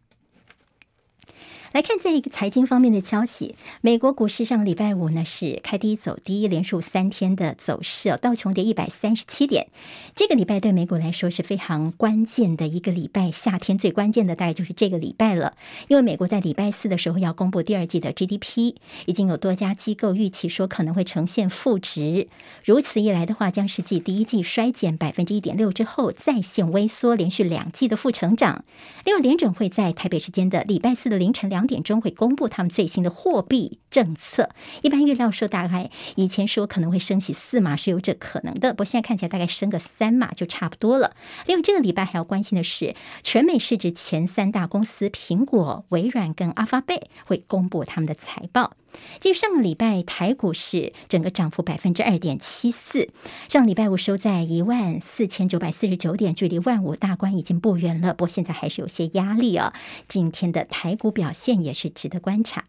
[1.74, 9.68] 来看这一个财经方面的消息，美国股市上礼拜五呢是开低走低，连续三天的走势，道琼跌一百三十七点。
[10.16, 15.58] 这个礼拜对美股来说是非常关键的一个礼拜，夏天最关键的大概就是这个礼拜了，
[15.90, 18.76] 因为美国在礼拜四的时候要公布第二季的 GDP，
[19.06, 22.30] 已经有多家机构预期说可能会呈现负值，
[22.64, 28.64] 如此一来的话，将是继第一季衰减百分之一点六之后再现微缩，连续两季的负成长。
[29.04, 31.57] 另外，联准会在台北时间的礼拜四的凌晨两。
[31.58, 34.52] 两点钟会公布他们最新的货币政策，
[34.84, 41.16] 一般预料说大概以前说可能会升起四码是有这可能的，不过现在看起来大概升个三码就差不多了。
[41.48, 42.94] 另外这个礼拜还要关心的是，
[43.24, 48.74] 全美市值前三大公司苹果、微软跟阿发贝会公布他们的财报。
[49.20, 53.10] 这上个礼拜台股市整个涨幅百分之二点七四，
[53.50, 58.14] 上礼拜五收在一万四千九百四十九点，距离万五大关已经不远了。
[58.14, 59.74] 不过现在还是有些压力啊。
[60.08, 62.66] 今天的台股表现也是值得观察。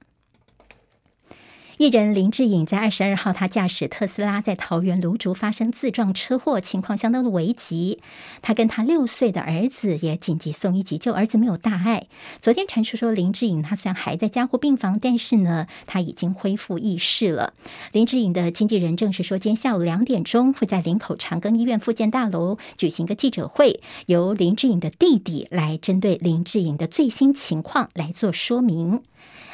[1.79, 8.01] 艺人林志颖在二十二号，他驾驶特斯拉在桃园芦竹发生自撞车祸，情况相当的危急。
[8.43, 12.09] 他跟他六岁的儿子也紧急送医急救，儿子没有大碍。
[12.43, 17.55] 昨天传出说林志颖他虽然还在加护病房，但是呢他已经恢复意识了。
[17.93, 29.05] 林志颖的经纪人证实说，今天下午两点钟会在林口长庚医院复健大楼举行个记者会，由林志颖的弟弟来针对林志颖的最新情况来做说明。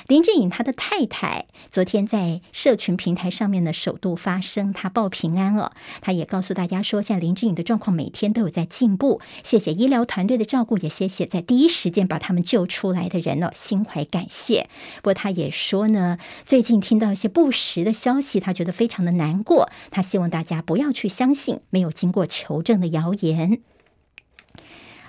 [0.07, 5.73] 林志颖他的太太昨天在社群平台上面呢，首度发声，他报平安了。
[6.03, 14.69] 他也告诉大家说，现在林志颖的状况每天都有在进步，谢谢医疗团队的照顾，也谢谢在第一时间把他们救出来的人了，心怀感谢。
[14.97, 19.71] 不过他也说呢，最近听到一些不实的消息，他觉得非常的难过。
[19.91, 23.63] 他希望大家不要去相信没有经过求证的谣言。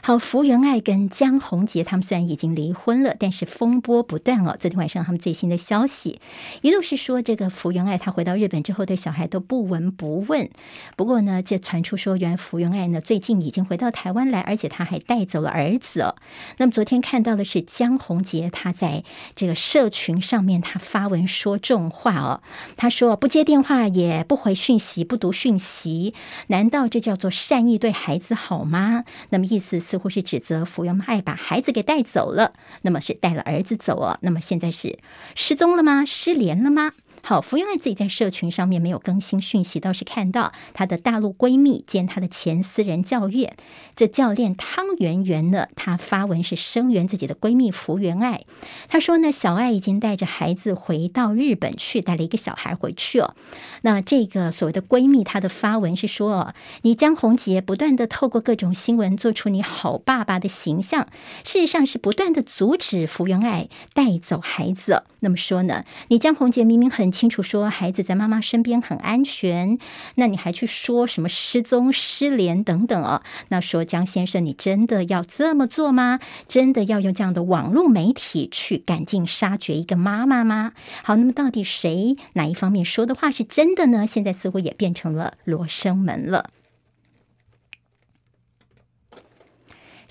[0.08, 4.56] 好，福原爱跟江宏杰他们虽然已经离婚了，但是风波不断哦。
[4.60, 6.22] 昨天晚上他们最新的消息，
[6.62, 10.52] 一度是说这个福原爱她回到日本之后对小孩都不闻不问。
[10.96, 16.16] 不过呢，这传出说原来福原爱呢最近已经回到台湾来，而且他还带走了儿子哦。
[16.58, 19.04] 那么昨天看到的是江宏杰他在
[19.36, 22.44] 这个社群上面他发文说重话哦，
[22.78, 26.14] 他说不接电话也不回讯息不读讯息，
[26.46, 29.04] 难道这叫做善意对孩子好吗？
[29.32, 29.95] 那么意思是。
[29.96, 35.00] 似乎是指责福原爱把孩子给带走了，那么是带了儿子走哦，那么现在是
[35.36, 36.04] 失踪了吗？
[36.04, 36.92] 失联了吗？
[37.28, 43.58] 好，福原爱自己在社群上面没有更新讯息，倒是看到她的大陆闺蜜兼她的前私人教练，
[43.96, 48.46] 这教练汤圆圆呢，她发文是声援自己的闺蜜福原爱。
[48.88, 53.34] 她说呢，小爱已经带着孩子回到日本去，带了一个小孩回去哦。
[53.82, 61.08] 那这个所谓的闺蜜，她的发文是说哦，你江宏杰不断的透过各种新闻做出你好爸爸的形象，
[61.44, 65.02] 事实上是不断的阻止福原爱带走孩子。
[65.22, 67.15] 那么说呢，你江宏杰明明很。
[67.16, 69.80] 清楚说孩子在妈妈身边很安全，
[70.16, 73.22] 那你还去说什么失踪、失联等等哦？
[73.48, 76.20] 那说江先生，你真的要这么做吗？
[76.48, 80.74] 真的要用这样的网络媒体去赶尽杀绝一个妈妈吗？
[81.04, 84.06] 好，那么到底谁哪一方面说的话是真的呢？
[84.06, 86.50] 现在似乎也变成了罗生门了。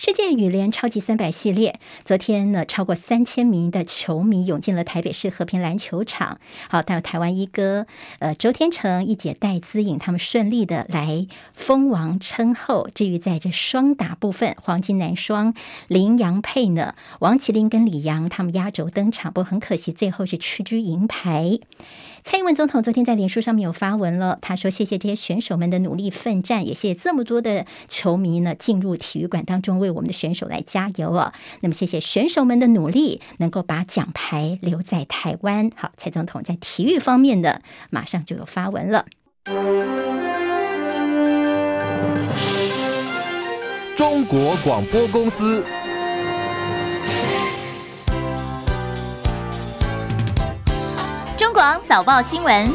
[0.07, 6.40] 世界羽联超级三百系列，昨天呢，超过三千名的球迷涌进了台北市和平篮球场。
[6.68, 7.86] 好，还有台湾一哥，
[8.18, 12.90] 呃，周天成、一姐戴资颖，他们顺利的来封王称后。
[12.94, 15.55] 至于在这双打部分，黄金男双
[15.88, 21.59] 林洋配呢，王齐麟跟李阳他们压轴登场，不过很可惜，最后是屈居银牌。
[22.25, 31.35] 蔡英文总统昨天在脸书上面有发文了，他说：“谢谢这些选手们的努力奋战，也谢谢这么多的球迷呢进入体育馆当中为我们的选手来加油啊！
[31.61, 37.61] 那么谢谢选手们的努力，能够把奖牌留在台湾。”好，蔡总统在体育方面的
[37.91, 39.05] 马上就有发文了。
[43.97, 45.62] 中国广播公司。
[51.55, 52.68] 广早报新闻，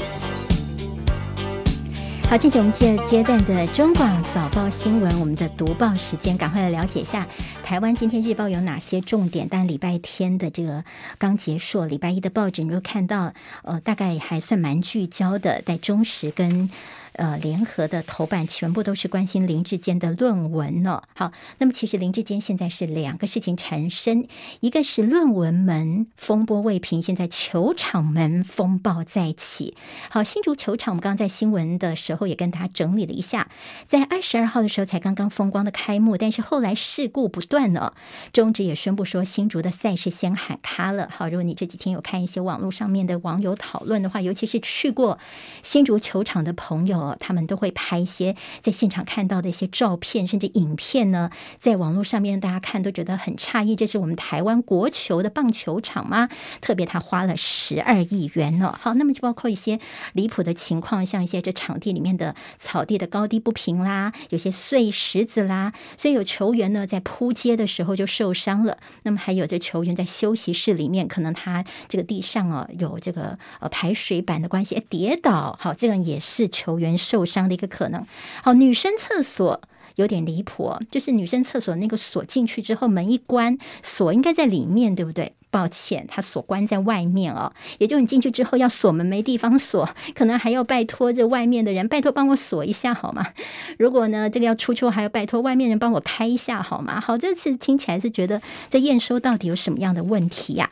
[2.30, 7.27] 好，进行我们接阶段的中广早报新闻，我们的读报时间，赶快来了解一下
[7.61, 9.49] 台湾今天日报有哪些重点。
[9.51, 10.86] 但礼拜天的这个
[11.17, 16.69] 刚结束，礼拜一的报纸，你会看到，呃，大概还算蛮聚焦的，在中时跟。
[17.14, 21.03] 呃，联合的头版全部都是关心林志坚的论文呢。
[21.16, 24.28] 好，那么其实林志坚现在是两个事情缠身，
[24.60, 29.76] 一个是论文门风波未平，现在球场门风暴再起。
[30.10, 33.49] 好，新竹球场，我们刚刚在新闻的时候也跟大家整理了一下，
[33.88, 37.93] 在二十二号的时候才刚刚风光的开幕，但是后来事故不断呢。
[38.32, 41.10] 中职也宣布说，新竹的赛事先喊卡了。
[41.12, 45.18] 好，如果你这几天有看一些网络上面的网友讨论的话，尤其是去过
[45.64, 46.99] 新竹球场的朋友。
[47.20, 53.76] 他们都会拍一些在现场看到的一些照片，甚至影片呢，在网络上面让大家看都觉得很诧异。
[53.76, 56.30] 这是我们台湾国球的棒球场吗？
[56.62, 58.78] 特别他花了十二亿元呢。
[58.80, 59.80] 好，那么就包括一些
[60.14, 68.78] 离谱的情况，像一些这场地里面的草地的高低不平啦，有些碎石子啦，所以有球员呢在扑接的时候就受伤了。
[69.04, 75.58] 那么还有这球员在休息室里面，可能他这个地上啊有这个呃排水板的关系，跌倒。
[75.60, 76.89] 好，这个也是球员。
[76.98, 78.06] 受伤的一个可能。
[78.44, 79.62] 好，女生厕所
[79.96, 85.34] 有点离谱，就是女生厕所那个锁进去之后，门一关，锁应该在里面，对不对？
[85.52, 87.52] 抱歉，它锁关在外面哦。
[87.80, 93.34] 也就你进去之后要锁门没地方锁，可能还要拜托这外面的人，拜托帮我锁一下好吗？
[93.80, 97.02] 如果呢这个要出去，还要拜托外面人帮我开一下好吗？
[97.02, 100.70] 好，这次听起来是觉得这验收到底有什么样的问题呀？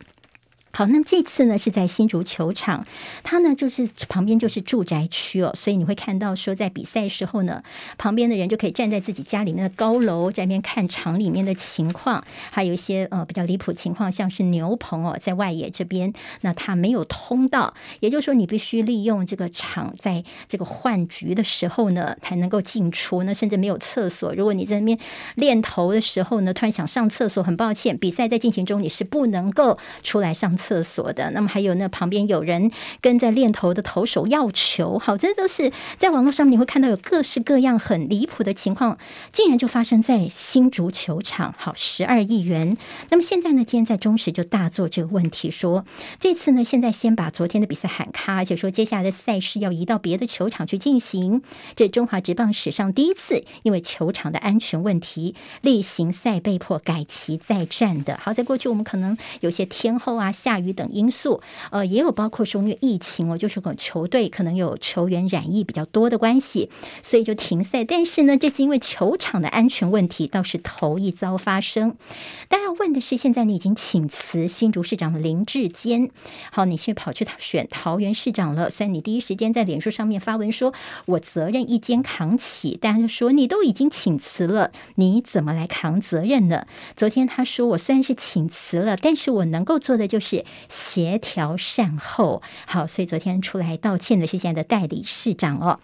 [0.78, 2.86] 好，那么这次呢是在新竹球场，
[3.24, 7.64] 它呢就是旁边就是住宅区哦，所以你会看到说在比赛时候呢，
[7.98, 24.96] 旁边的人就可以站在自己家里面的高楼在那边看场里面的情况，还有一些呃比较离谱情况，像是牛棚哦，在外野这边，那它没有通道，也就是说你必须利用这个场在这个换局的时候呢才能够进出，那甚至没有厕所，如果你在那边
[25.34, 30.67] 练投的时候呢，突然想上厕所，很抱歉，比赛在进行中你是不能够出来上厕。
[30.68, 38.98] 厕所的，那么还有那旁边有人跟在练头的投手要球，好，这都是在网络上面你会看到有各式各样很离谱的情况，
[39.32, 41.56] 竟然就发生在新竹球场。
[41.58, 42.76] 好，十二亿元。
[43.10, 45.86] 那么现在呢，今天在中时就大做这个问题，说
[46.20, 51.42] 这次呢，现在先把昨天的比赛喊卡，而且说接下来的赛事要移到别的球场去进行。
[51.78, 58.20] 这中华职棒史上第一次因为球场的安全问题，例行赛被迫改期再战的。
[58.22, 61.42] 好，在过去我们可能有些天后啊下，雨等因素，
[61.72, 66.70] 呃，也有包括说因为疫情哦，就是个球队可能有球员染疫比较多的关系，
[67.04, 67.84] 所以就停赛。
[67.84, 71.96] 但是呢，这次因为球场的安全问题，倒是头一遭发生。
[72.48, 76.10] 大家要问的是，现在你已经请辞新竹市长林智坚，
[76.52, 78.70] 好，你现跑去选桃园市长了。
[78.70, 80.74] 虽然你第一时间在脸书上面发文说，
[81.06, 86.66] 我责任一肩扛起，但是说你都已经请辞了，你怎么来扛责任呢？
[86.96, 90.37] 昨天他说，我虽然是请辞了，但是我能够做的就是。
[90.70, 95.80] 协调善后，好，所以昨天出来道歉的是现在的代理市长哦。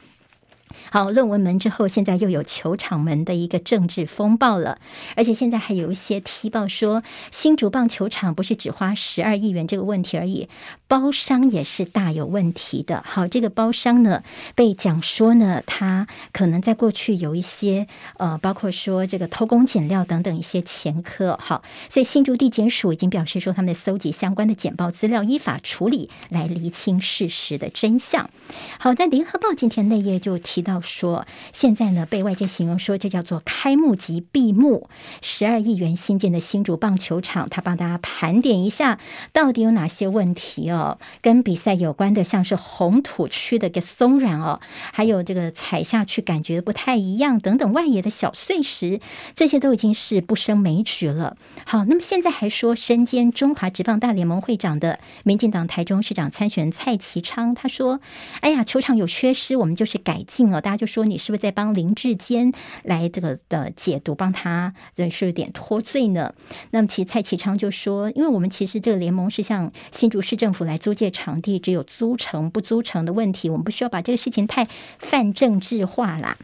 [0.94, 4.78] 好，论文门之后，现在又有球场门的一个政治风暴了，
[5.16, 10.48] 而且现在还有一些踢爆说，新竹棒球场不是只花十二亿元这个问题而已，
[10.88, 13.04] 包商也是大有问题的。
[13.08, 14.22] 好，这个包商呢，
[14.54, 17.88] 被讲说呢，他可能在过去有一些
[18.18, 21.40] 呃，包括说这个偷工减料等等一些前科。
[21.42, 28.30] 好，所以新竹地检署已经表示说，他们在搜集相关的简报资料，依法处理，来厘清事实的真相。
[28.78, 30.83] 好，在联合报今天内页就提到。
[30.84, 34.90] 说现在呢，被外界形容说这叫做开幕即闭幕，
[35.22, 39.00] 十二亿元新建的新竹棒球场，他帮大家盘点一下，
[39.32, 41.00] 到底有哪些问题哦？
[41.22, 44.60] 跟比赛有关的，像是红土区的个松软哦，
[44.92, 49.00] 还有这个踩下去感觉不太一样等等外野的小碎石，
[49.34, 51.38] 这些都已经是不胜枚举了。
[51.66, 58.02] 好，那么现在还说身兼中华职棒大联盟会长的民进党台中市长参选蔡其昌，他说
[58.42, 60.73] ：“哎呀，球场有缺失，我们就是改进哦。”大。
[60.74, 62.52] 他就说：“你是不是在帮林志坚
[62.84, 66.34] 来这个的解读，帮他人是有点脱罪呢？”
[66.72, 74.68] 那么，其实蔡启昌就说：“因为我们其实这个联盟是向新竹市政府来租借场地，只有租成不租成的问题，我们不需要把这个事情太
[74.98, 76.38] 泛政治化啦。”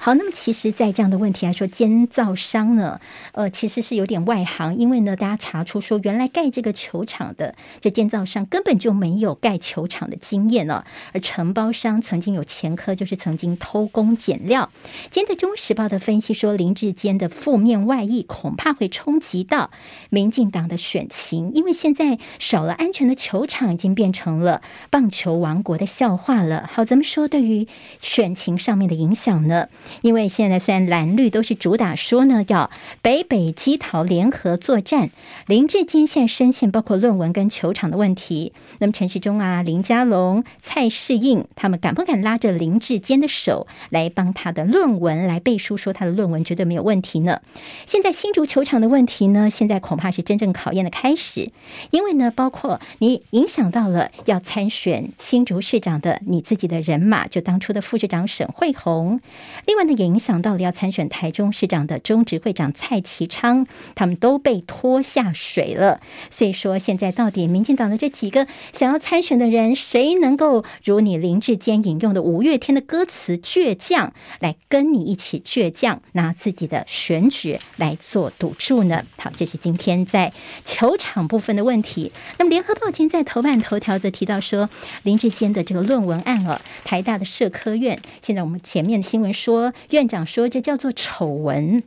[0.00, 3.00] 好，那么其实，在这样的问题来说，监造商呢，
[3.32, 14.70] 呃，其实是有点外行，因为呢，大家查出说，原来盖这个球场的这建造商根本就没有盖球场的经验呢，而承包商曾经有前科，就是曾经偷工减料。
[15.10, 19.72] 今天的《中时报》的分析说，林志坚的负面外溢恐怕会冲击到
[20.10, 26.70] 民进党的选情，因为现在少了安全的球场，已经变成了棒球王国的笑话了。
[26.72, 27.66] 好，咱们说对于
[27.98, 29.68] 选情上面的影响呢？
[30.02, 32.70] 因为现在虽然蓝绿都是主打说呢，要
[33.02, 35.10] 北北基桃联合作战，
[35.46, 38.52] 林志坚现在深陷包括论文跟球场的问题。
[38.78, 47.40] 那么陈时中啊、林佳龙、蔡适应，他们敢不敢拉着林志坚的手来帮他的论文来背书，说他的论文绝对没有问题呢？
[47.86, 51.50] 现在新竹球场的问题呢，现在恐怕是真正考验的开始，
[51.90, 59.20] 因为呢，包括你影响到了要参选新竹市长的你自己的人马，就当初的副市长沈慧虹，
[59.66, 59.88] 另外。
[59.88, 66.02] 那也影响到了要参选台中市长的中执会长蔡其昌，他们都被拖下水了。
[66.28, 79.06] 所以说，现在到底民进党的这几个想要参选的人，谁能够如你林志坚引用的五月天的歌词“倔强”来跟你一起倔强，拿自己的选举来做赌注呢？
[79.16, 80.34] 好，这是今天在
[80.66, 82.12] 球场部分的问题。
[82.36, 84.68] 那么，联合报今天在头版头条则提到说，
[85.04, 89.67] 林志坚的这个论文案啊，台大的社科院，现在我们前面的新闻说。
[89.90, 91.82] 院长说：“这叫做丑闻。”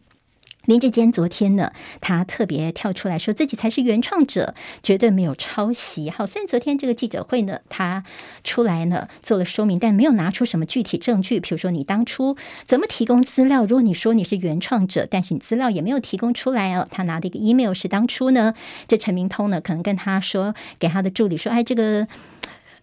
[0.65, 4.53] 林志坚昨天呢，他特别跳出来说自己才是原创者，
[4.83, 6.11] 绝对没有抄袭。
[6.11, 8.03] 好，虽然昨天这个记者会呢，他
[8.43, 11.39] 出来呢做了说明，但没有拿出什么具体证据。
[11.39, 13.65] 比如说，你当初怎么提供资料？
[13.65, 16.87] 如果你说你是原创者，但是你资料也没有提供出来哦。
[16.91, 18.53] 他拿的一个 email 是当初呢，
[18.87, 22.07] 这陈明通呢可能跟他说，给他的助理说：“哎，这个。”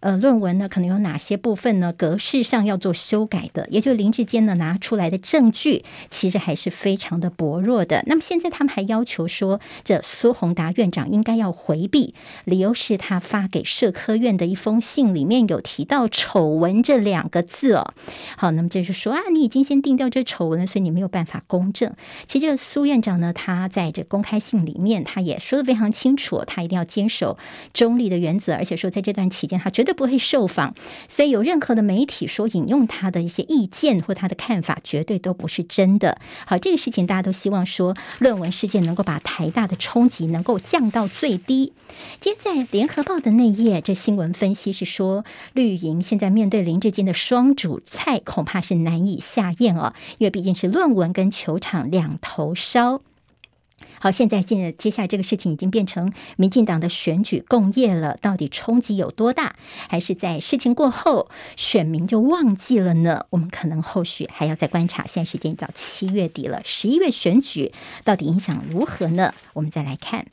[0.01, 1.93] 呃，论文呢，可能有哪些部分呢？
[1.93, 8.05] 格式上要做修改的，也就林志坚呢拿出来的证据，其实还是非常的薄弱的。
[8.07, 17.93] 那么现在他们还要求说，这苏宏达院长应该要回避，理由是他发给社科院的一封信里面有提到“丑闻”这两个字哦。
[18.37, 21.93] 好，那么就是说啊，你已经先定掉这丑闻了，所以你没有办法公正。
[22.29, 27.37] 其实苏院长呢，他在这公开信里面，他也说的非常清楚，他一定要坚守
[27.73, 29.88] 中立的原则，而且说在这段期间，他绝对。
[29.89, 30.75] 就不会受访，
[31.09, 36.21] 所以有任何的媒体说引用他的一些意见或他的看法，绝对都不是真的。
[36.45, 41.73] 好，这个事情大家都希望说，论文事件能够把台大的冲击能够降到最低。
[42.21, 45.25] 今天在联合报的那页，这新闻分析是说，
[45.55, 53.01] 绿营现在面对林志坚的双主菜，恐怕是难以下咽哦，因为毕竟是论文跟球场两头烧。
[54.01, 59.57] 好，现在现在接下来这个事情已经变成民进党的选举共业了，到底冲击有多大？
[59.89, 63.27] 还是在事情过后，选民就忘记了呢？
[63.31, 65.05] 我们可能后续还要再观察。
[65.07, 67.73] 现在时间到七月底了，十一月选举
[68.05, 69.33] 到底影响如何呢？
[69.53, 70.27] 我们再来看。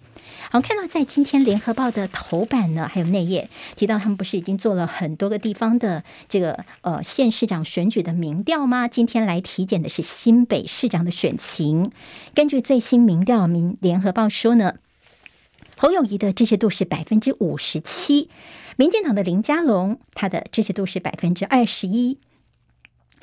[0.51, 8.87] 好，看到在今天联合报的头版呢，还有内页提到，他们不是已经做了很多个地方的这个呃县市长选举的民调吗？
[8.87, 11.91] 今天来体检的是新北市长的选情。
[12.33, 14.75] 根据最新民调，民联合报说呢，
[15.77, 18.29] 侯友谊的支持度是百分之五十七，
[18.77, 22.19] 民进党的林佳龙他的支持度是百分之二十一。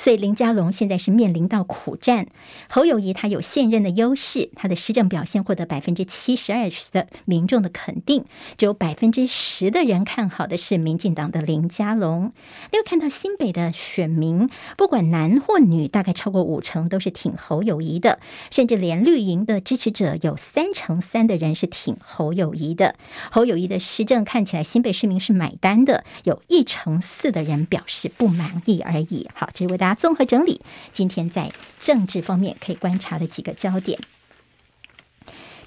[0.03, 2.27] 所以林佳龙现在是面临到苦战。
[2.69, 8.25] 侯友谊他有现任的优势，他的施政表现获得百分之七十二的民众的肯定，
[8.57, 12.33] 只有百分之十的人看好的是民进党的林佳龙。
[12.73, 18.19] 又看到新北的选民，不管男或女，大概超过五成都是挺侯友谊的，
[18.51, 22.97] 甚至连绿营的支持者有三成三的人是挺侯友谊的。
[23.31, 29.29] 侯友谊的施政看起来新北市民是买单的，有一成四的人表示不满意而已。
[29.33, 30.61] 好，这是为大家综合整理
[30.93, 33.99] 今天在政治方面可以观察的几个焦点。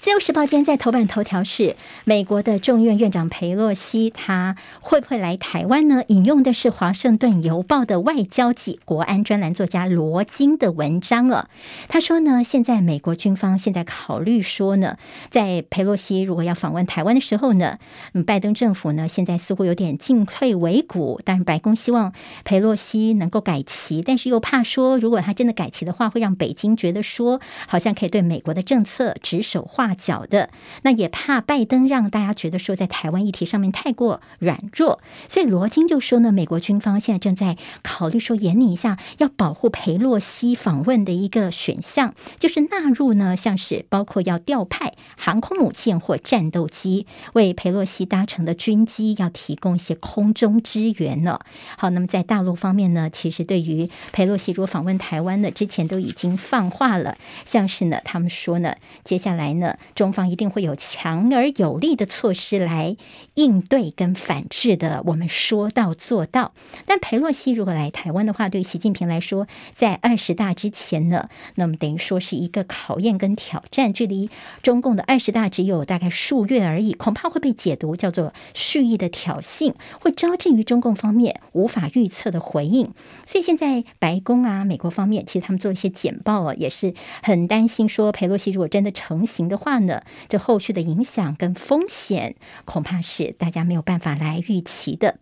[0.05, 6.03] 自由时报今天在头版头条是美国的众院院长裴洛西，他会不会来台湾呢？
[6.09, 11.49] 引用的是《华盛顿邮报》的外交及国安专栏作家罗金的文章啊。
[11.87, 14.99] 他说呢，现在美国军方现在考虑说呢，
[15.31, 17.79] 在裴洛西如果要访问台湾的时候呢，
[18.27, 21.19] 拜登政府呢现在似乎有点进退维谷。
[21.25, 30.49] 但是白宫希望裴洛西能够改旗，但是又怕说，如果他真的改旗的话，会让北京觉得说好像可以对美国的政策指手画脚的，
[30.83, 51.39] 那也怕拜登让大家觉得说在台湾议题上面太过软弱，所以罗金就说呢，美国军方现在正在考虑说，严拟一下要保护裴洛西访问的一个选项，就是纳入呢，像是包括要调派航空母舰或战斗机为裴洛西搭乘的军机要提供一些空中支援呢。
[51.77, 59.77] 好，那么在大陆方面呢，其实对于裴洛西如果访问台湾呢，之前都已经放话了，像是呢，他们说呢，接下来呢。
[59.93, 62.97] 中方一定会有强而有力的措施来
[63.35, 66.53] 应对跟反制的，我们说到做到。
[66.85, 74.29] 但裴洛西如果来台湾的话，对习近平来说，在二十大之前呢，那么等于说是一个考验跟挑战，距离
[74.63, 82.93] 中共的二十大只有大概数月而已，恐怕会被解读叫做蓄意的挑衅，会招致于中共方面无法预测的回应。
[83.25, 95.19] 所以现在白宫啊，美国方面其实他们做一些简报啊，也是很担心说，裴洛西如果真的成型的话呢，这后续的影响跟风险，恐怕是大家没有办法来预期的。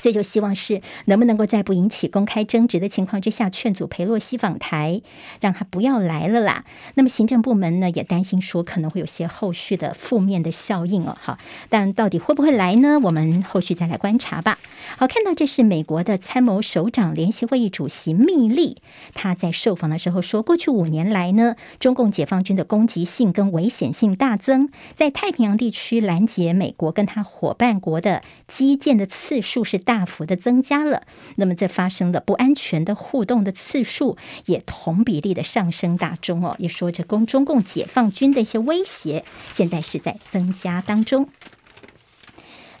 [0.00, 5.02] 所以就希望是能不能够在不引起公开争执的情况之下，劝阻裴洛西访台，
[5.40, 6.64] 让他不要来了啦。
[6.94, 11.16] 那么行政部门呢，也担心说可能会有些后续的负面的效应哦。
[11.20, 11.38] 好，
[11.68, 12.98] 但到底会不会来呢？
[13.02, 14.58] 我们后续再来观察吧。
[14.96, 18.78] 好，看到这是美国的参谋首长联席会议主席密利，
[19.14, 31.02] 他在受访的时候说，过去五年来呢，中共解放军的攻击性跟危险性大增，在太平洋地区拦截美国跟他伙伴国的基建的次数是大幅的增加了，
[31.34, 34.16] 那么在发生了不安全的互动的次数
[34.46, 41.28] 也同比例的上升大中哦，也说着攻中共解放军的一些威胁，现在是在增加当中。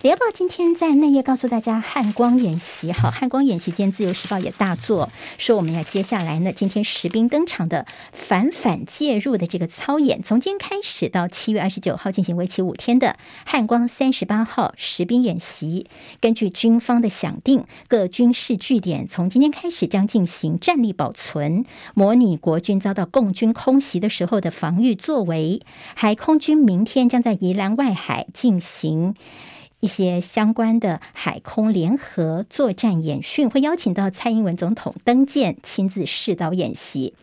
[0.02, 7.84] 联合报今天在内页告诉大家，汉光演习好，汉光演习间，自由时报也大作说，我们要接下来呢，今天实兵登场的
[8.14, 15.86] 反反介入的这个操演，从今天开始到七月二十九号进行为期五天的汉光三十八号实兵演习。
[16.18, 25.60] 根据军方的响定，各军事据点从今天开始将进行战力保存，模拟国军遭到共军空袭的时候的防御作为。
[25.94, 29.14] 海空军明天将在宜兰外海进行。
[29.80, 37.14] 一些相关的海空联合作战演训，会邀请到蔡英文总统登舰亲自试导演习。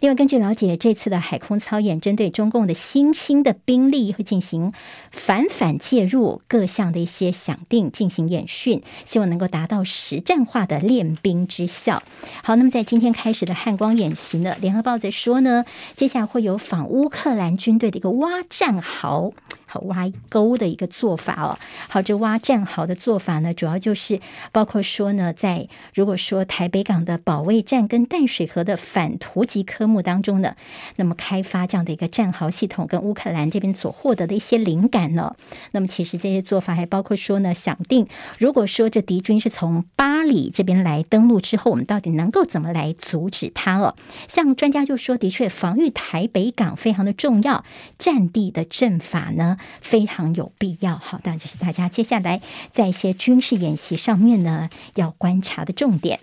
[0.00, 4.72] 另外，根据了解，这次的海空操演针对中共的新兴的兵力，会进行
[5.10, 12.02] 反反介入各项的一些想定进行演训，希望能够达到实战化的练兵之效。
[12.42, 15.64] 好，那么在今天开始的汉光演习呢，联合报在说呢，
[15.96, 19.32] 接下来会有访乌克兰军队的一个挖战壕。
[19.66, 21.58] 好，挖沟的一个做法哦。
[21.88, 24.20] 好，这挖战壕的做法呢，主要就是
[24.52, 30.54] 包括说呢，在如果说台北港的保卫战跟淡水河的反突击科目当中呢，
[30.96, 35.34] 那么开发这样的一个战壕系统，跟乌克兰这边所获得的一些灵感呢，
[35.72, 38.06] 那么其实这些做法还包括说呢，想定
[38.38, 43.96] 如果说这敌军是从巴黎这边来登陆之后，我们到底能够怎么来阻止他哦？
[44.28, 47.64] 像专家就说，的确防御台北港非常的重要，
[47.98, 52.40] 战地的阵法呢，非常有必要，好，那就是大家接下来
[52.70, 56.20] 在一些军事演习上面呢要观察的重点。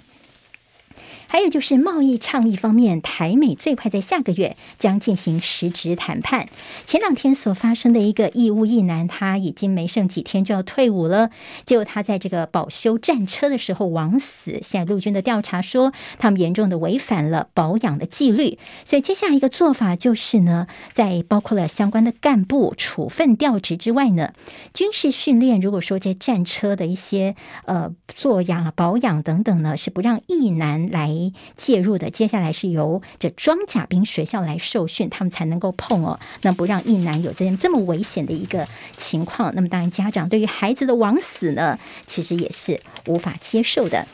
[1.34, 6.48] 还有就是贸易倡议方面，台美最快在下个月将进行实质谈判。
[6.86, 11.32] 前两天所发生的一个义务役男，他已经没剩几天就要退伍了，
[11.66, 14.62] 结果他在这个保修战车的时候枉死。
[14.62, 24.34] 现在陆军的调查说，他们严重的违反了保养的纪律，所以接下来一个做法就是呢，在包括了相关的干部处分调职之外呢，
[24.72, 31.23] 军事训练，如果说这战车的一些呃做养保养等等呢，是不让役男来。
[31.56, 32.10] 介入的。
[32.10, 38.68] 接下来是由这装甲兵学校来受训，他们才能够碰哦，那不让一男有这样这么危险的一个
[38.98, 39.54] 情况。
[39.56, 44.08] 那么当然，家长对于孩子的枉死呢，其实也是无法接受的。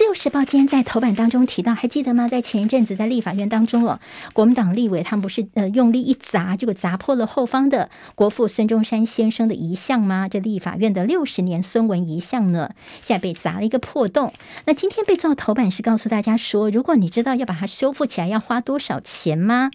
[0.00, 2.26] 自由时报今天在头版当中提到，还记得吗？
[2.26, 4.00] 在前一阵子在立法院当中哦，
[4.32, 10.26] 国民党立委他们不是呃用力一砸，结果砸破了后方的国父孙中山先生的遗像吗？
[10.26, 12.70] 这立法院的六十年孙文遗像呢，
[13.02, 14.32] 现在被砸了一个破洞。
[14.64, 19.70] 那今天被做头版是告诉大家说，如果你知道要把它修复起来要花多少钱吗？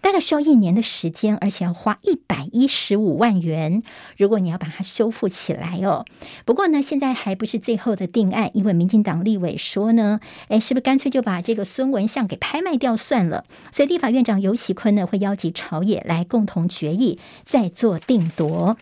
[0.00, 3.82] 大概需要一年的时间，而且要花一百一十五万元。
[4.16, 6.04] 如果你要把它修复起来哦，
[6.44, 13.44] 不过呢，现在还不是最后的定案，因为民进党立委说呢，诶，是不是干脆就把这个孙文像给拍卖掉算了？
[13.72, 18.76] 所以立法院长游锡堃呢，会邀集朝野来共同决议，再做定夺。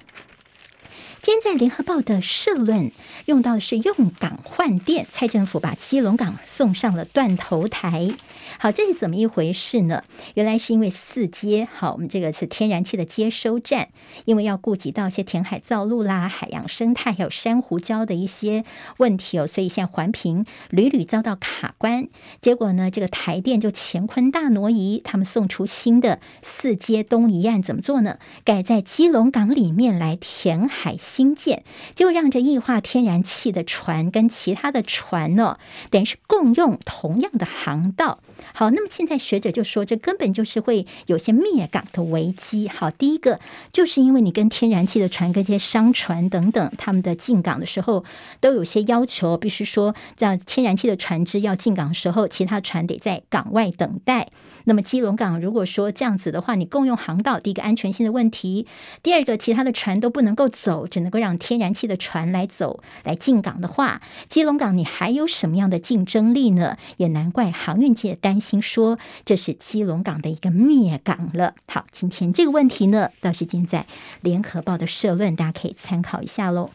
[1.25, 2.93] 今天在联合报的社论
[3.25, 8.11] 用到的是用港换电，蔡政府把基隆港送上了断头台。
[8.59, 10.05] 好，这是怎么一回事呢？
[10.35, 13.89] 原来是因为四街，好，我们这个是天然气的接收站，
[14.27, 18.66] 因为要顾及到一些填海造陆啦、海洋生态还有珊瑚礁的一些
[18.99, 22.09] 问题哦，所以现在环评屡屡遭到卡关。
[22.43, 28.18] 结果呢，这个台电就乾坤大挪移，他们送出新的四街东移案，怎么做呢？
[28.45, 30.99] 改在基隆港里面来填海。
[31.14, 31.62] 新建
[31.94, 35.60] 就让这液化天然气的船跟其他的船呢，
[35.90, 38.18] 等于是共用同样的航道。
[38.53, 42.68] 好，那么现在学者就说，这根本就是会有些灭港的危机。
[42.68, 43.40] 好，第一个
[43.72, 48.05] 就是因为你跟天然气的船跟这些商船等等，他们的进港的时候
[48.40, 54.28] 都有些要求，必须说让天然气的船只要进港的时候，其他船得在港外等待。
[54.66, 58.66] 那么基隆港如果说这样子的话，你共用航道，第一个安全性的问题，
[59.03, 66.76] 第二个其他的船都不能够走，只能够让天然气的船来走来进港的话，基隆港你还有什么样的竞争力呢？
[66.97, 71.55] 也难怪航运界担担心说，这是基隆港的一个灭港了。
[71.68, 73.87] 好，今天这个问题呢，倒是今在
[74.22, 76.70] 联合报的社论，大家可以参考一下喽。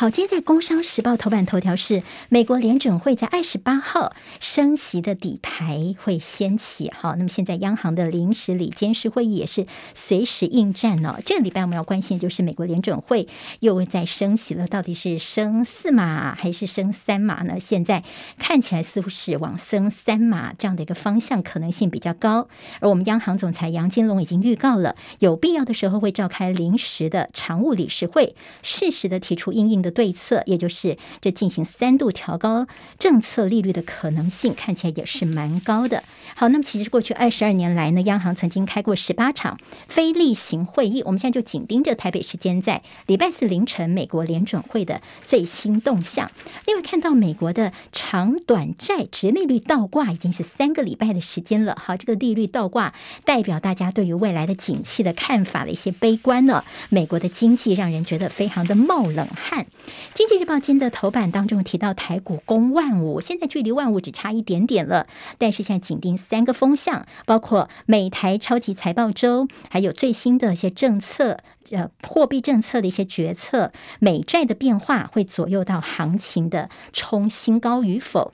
[0.00, 6.90] 好，今天在《工商时报》头版头条是美国联准会在二十八号升息的底牌会掀起。
[6.90, 11.16] 好，那么现在央行的临时理监事会议也是随时应战哦。
[11.26, 13.28] 这个礼拜我们要关心的就是美国联准会
[13.58, 17.60] 又会再升息了，到底是升四码还是升三码呢？
[17.60, 18.02] 现在
[18.38, 22.48] 看起来似乎是往升三码这样的一个方向可能性比较高。
[22.80, 29.89] 而我们央行总裁杨金龙已经预告了，有必要的时候会召开临时的常务理事会，适时的提出应应的。
[29.90, 32.66] 对策，也就是这进行三度调高
[32.98, 36.04] 政策利率的可能性，看起来也是蛮高的。
[36.36, 41.02] 好，那么其实过去二十二年来呢，央行曾经开过十八场非例行会议。
[41.04, 46.30] 我们现在就紧盯着台北时间在礼拜四凌晨美国联准会的最新动向。
[46.66, 51.76] 另外，看到美国的长短债殖利率倒挂已经是三个礼拜的时间了。
[51.80, 56.64] 好，这个利率倒挂代表大家对于未来的景气的看法的一些悲观呢。
[56.88, 59.66] 美国的经济让人觉得非常的冒冷汗。
[60.14, 65.06] 经济日报今天的头版当中提到台股攻万五，现在距离万五只差一点点了。
[65.38, 71.38] 但是现在紧盯三个风向，包括美台超级财报周，还有最新的一些政策，
[71.70, 78.32] 呃，货币政策的一些决策，美债的变化会左右到行情的冲新高与否。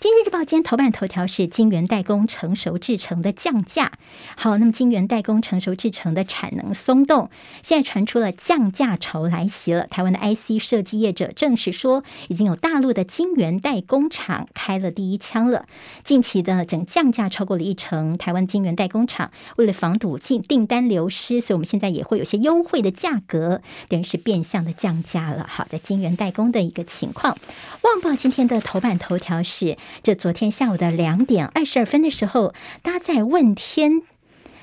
[0.00, 3.92] 经济日报今天头版头条是晶圆代工成熟制程的降价。
[4.34, 7.28] 好，那么晶圆代工成熟制程的产能松动，
[7.62, 9.86] 现在传出了降价潮来袭了。
[9.88, 15.66] 台湾的 IC 设计业者证实说，已经有大陆的晶圆代工厂开了第一枪了。
[16.02, 25.46] 近期的整降价超过了一成，台湾晶圆代工厂为了防堵进订单流失，所以我们现在也会有些优惠的价格，等于是变相的降价了。
[25.46, 27.36] 好，在晶圆代工的一个情况，
[27.82, 29.76] 旺报今天的头版头条是。
[30.02, 34.02] 这昨天下午的两点二十二分的时候，搭载问天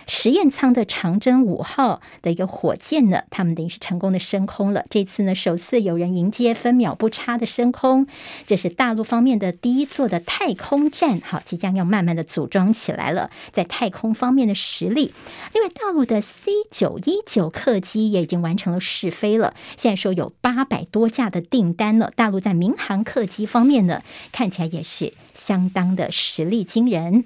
[0.08, 4.86] 实验舱的长征五号的一个火箭呢，他们等于是成功的升空了。
[4.90, 8.08] 这次呢，首次有人迎接分秒不差的升空，
[8.46, 13.30] 这是大陆方面的第一座的太空站，好，即将要慢慢的组装起来了。
[13.52, 15.14] 在太空方面的实力，
[15.54, 19.54] 另外大陆的 C 九一九客机也已经完成了试飞了。
[19.76, 22.14] 现在说有八百多架的订单了。
[22.16, 24.02] 大陆在民航客机方面呢，
[24.32, 27.26] 看起来也是相当的实力惊人。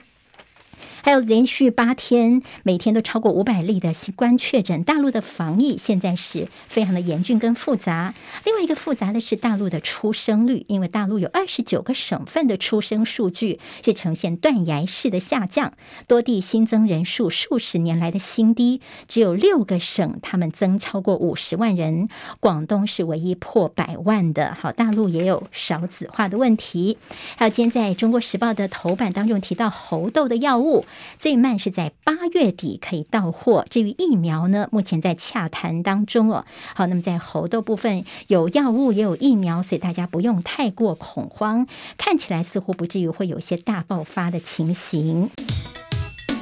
[1.03, 8.13] 还有连续八天每天都超过五百例的新冠确诊，大陆的防疫现在是非常的严峻跟复杂。
[8.45, 15.73] 另外一个复杂的是大陆的出生率，因为大陆有二十九个省份的出生数据是呈现断崖式的下降，
[16.07, 24.55] 多地新增人数数十年来的新低，只有六个省他们增超过五十万人，广东是唯一破百万的。
[24.59, 26.97] 好，大陆也有少子化的问题。
[27.37, 30.85] 还有今天在中国时报的头版当中提到猴痘的药物。
[31.19, 33.65] 最慢是在八月底可以到货。
[33.69, 36.45] 至于疫苗呢，目前在洽谈当中哦。
[36.75, 41.67] 好，那么在猴痘部分有药物也有疫苗，所以大家不用太过恐慌。
[41.97, 45.29] 看起来似乎不至于会有一些大爆发的情形。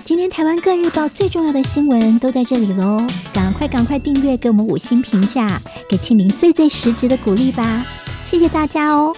[0.04, 7.86] 今天台湾各日报最重要的新闻都在这里喽，赶快赶快订阅，给我们五星评价，给庆铃最最实质的鼓励吧。
[8.26, 9.16] 谢谢大家哦。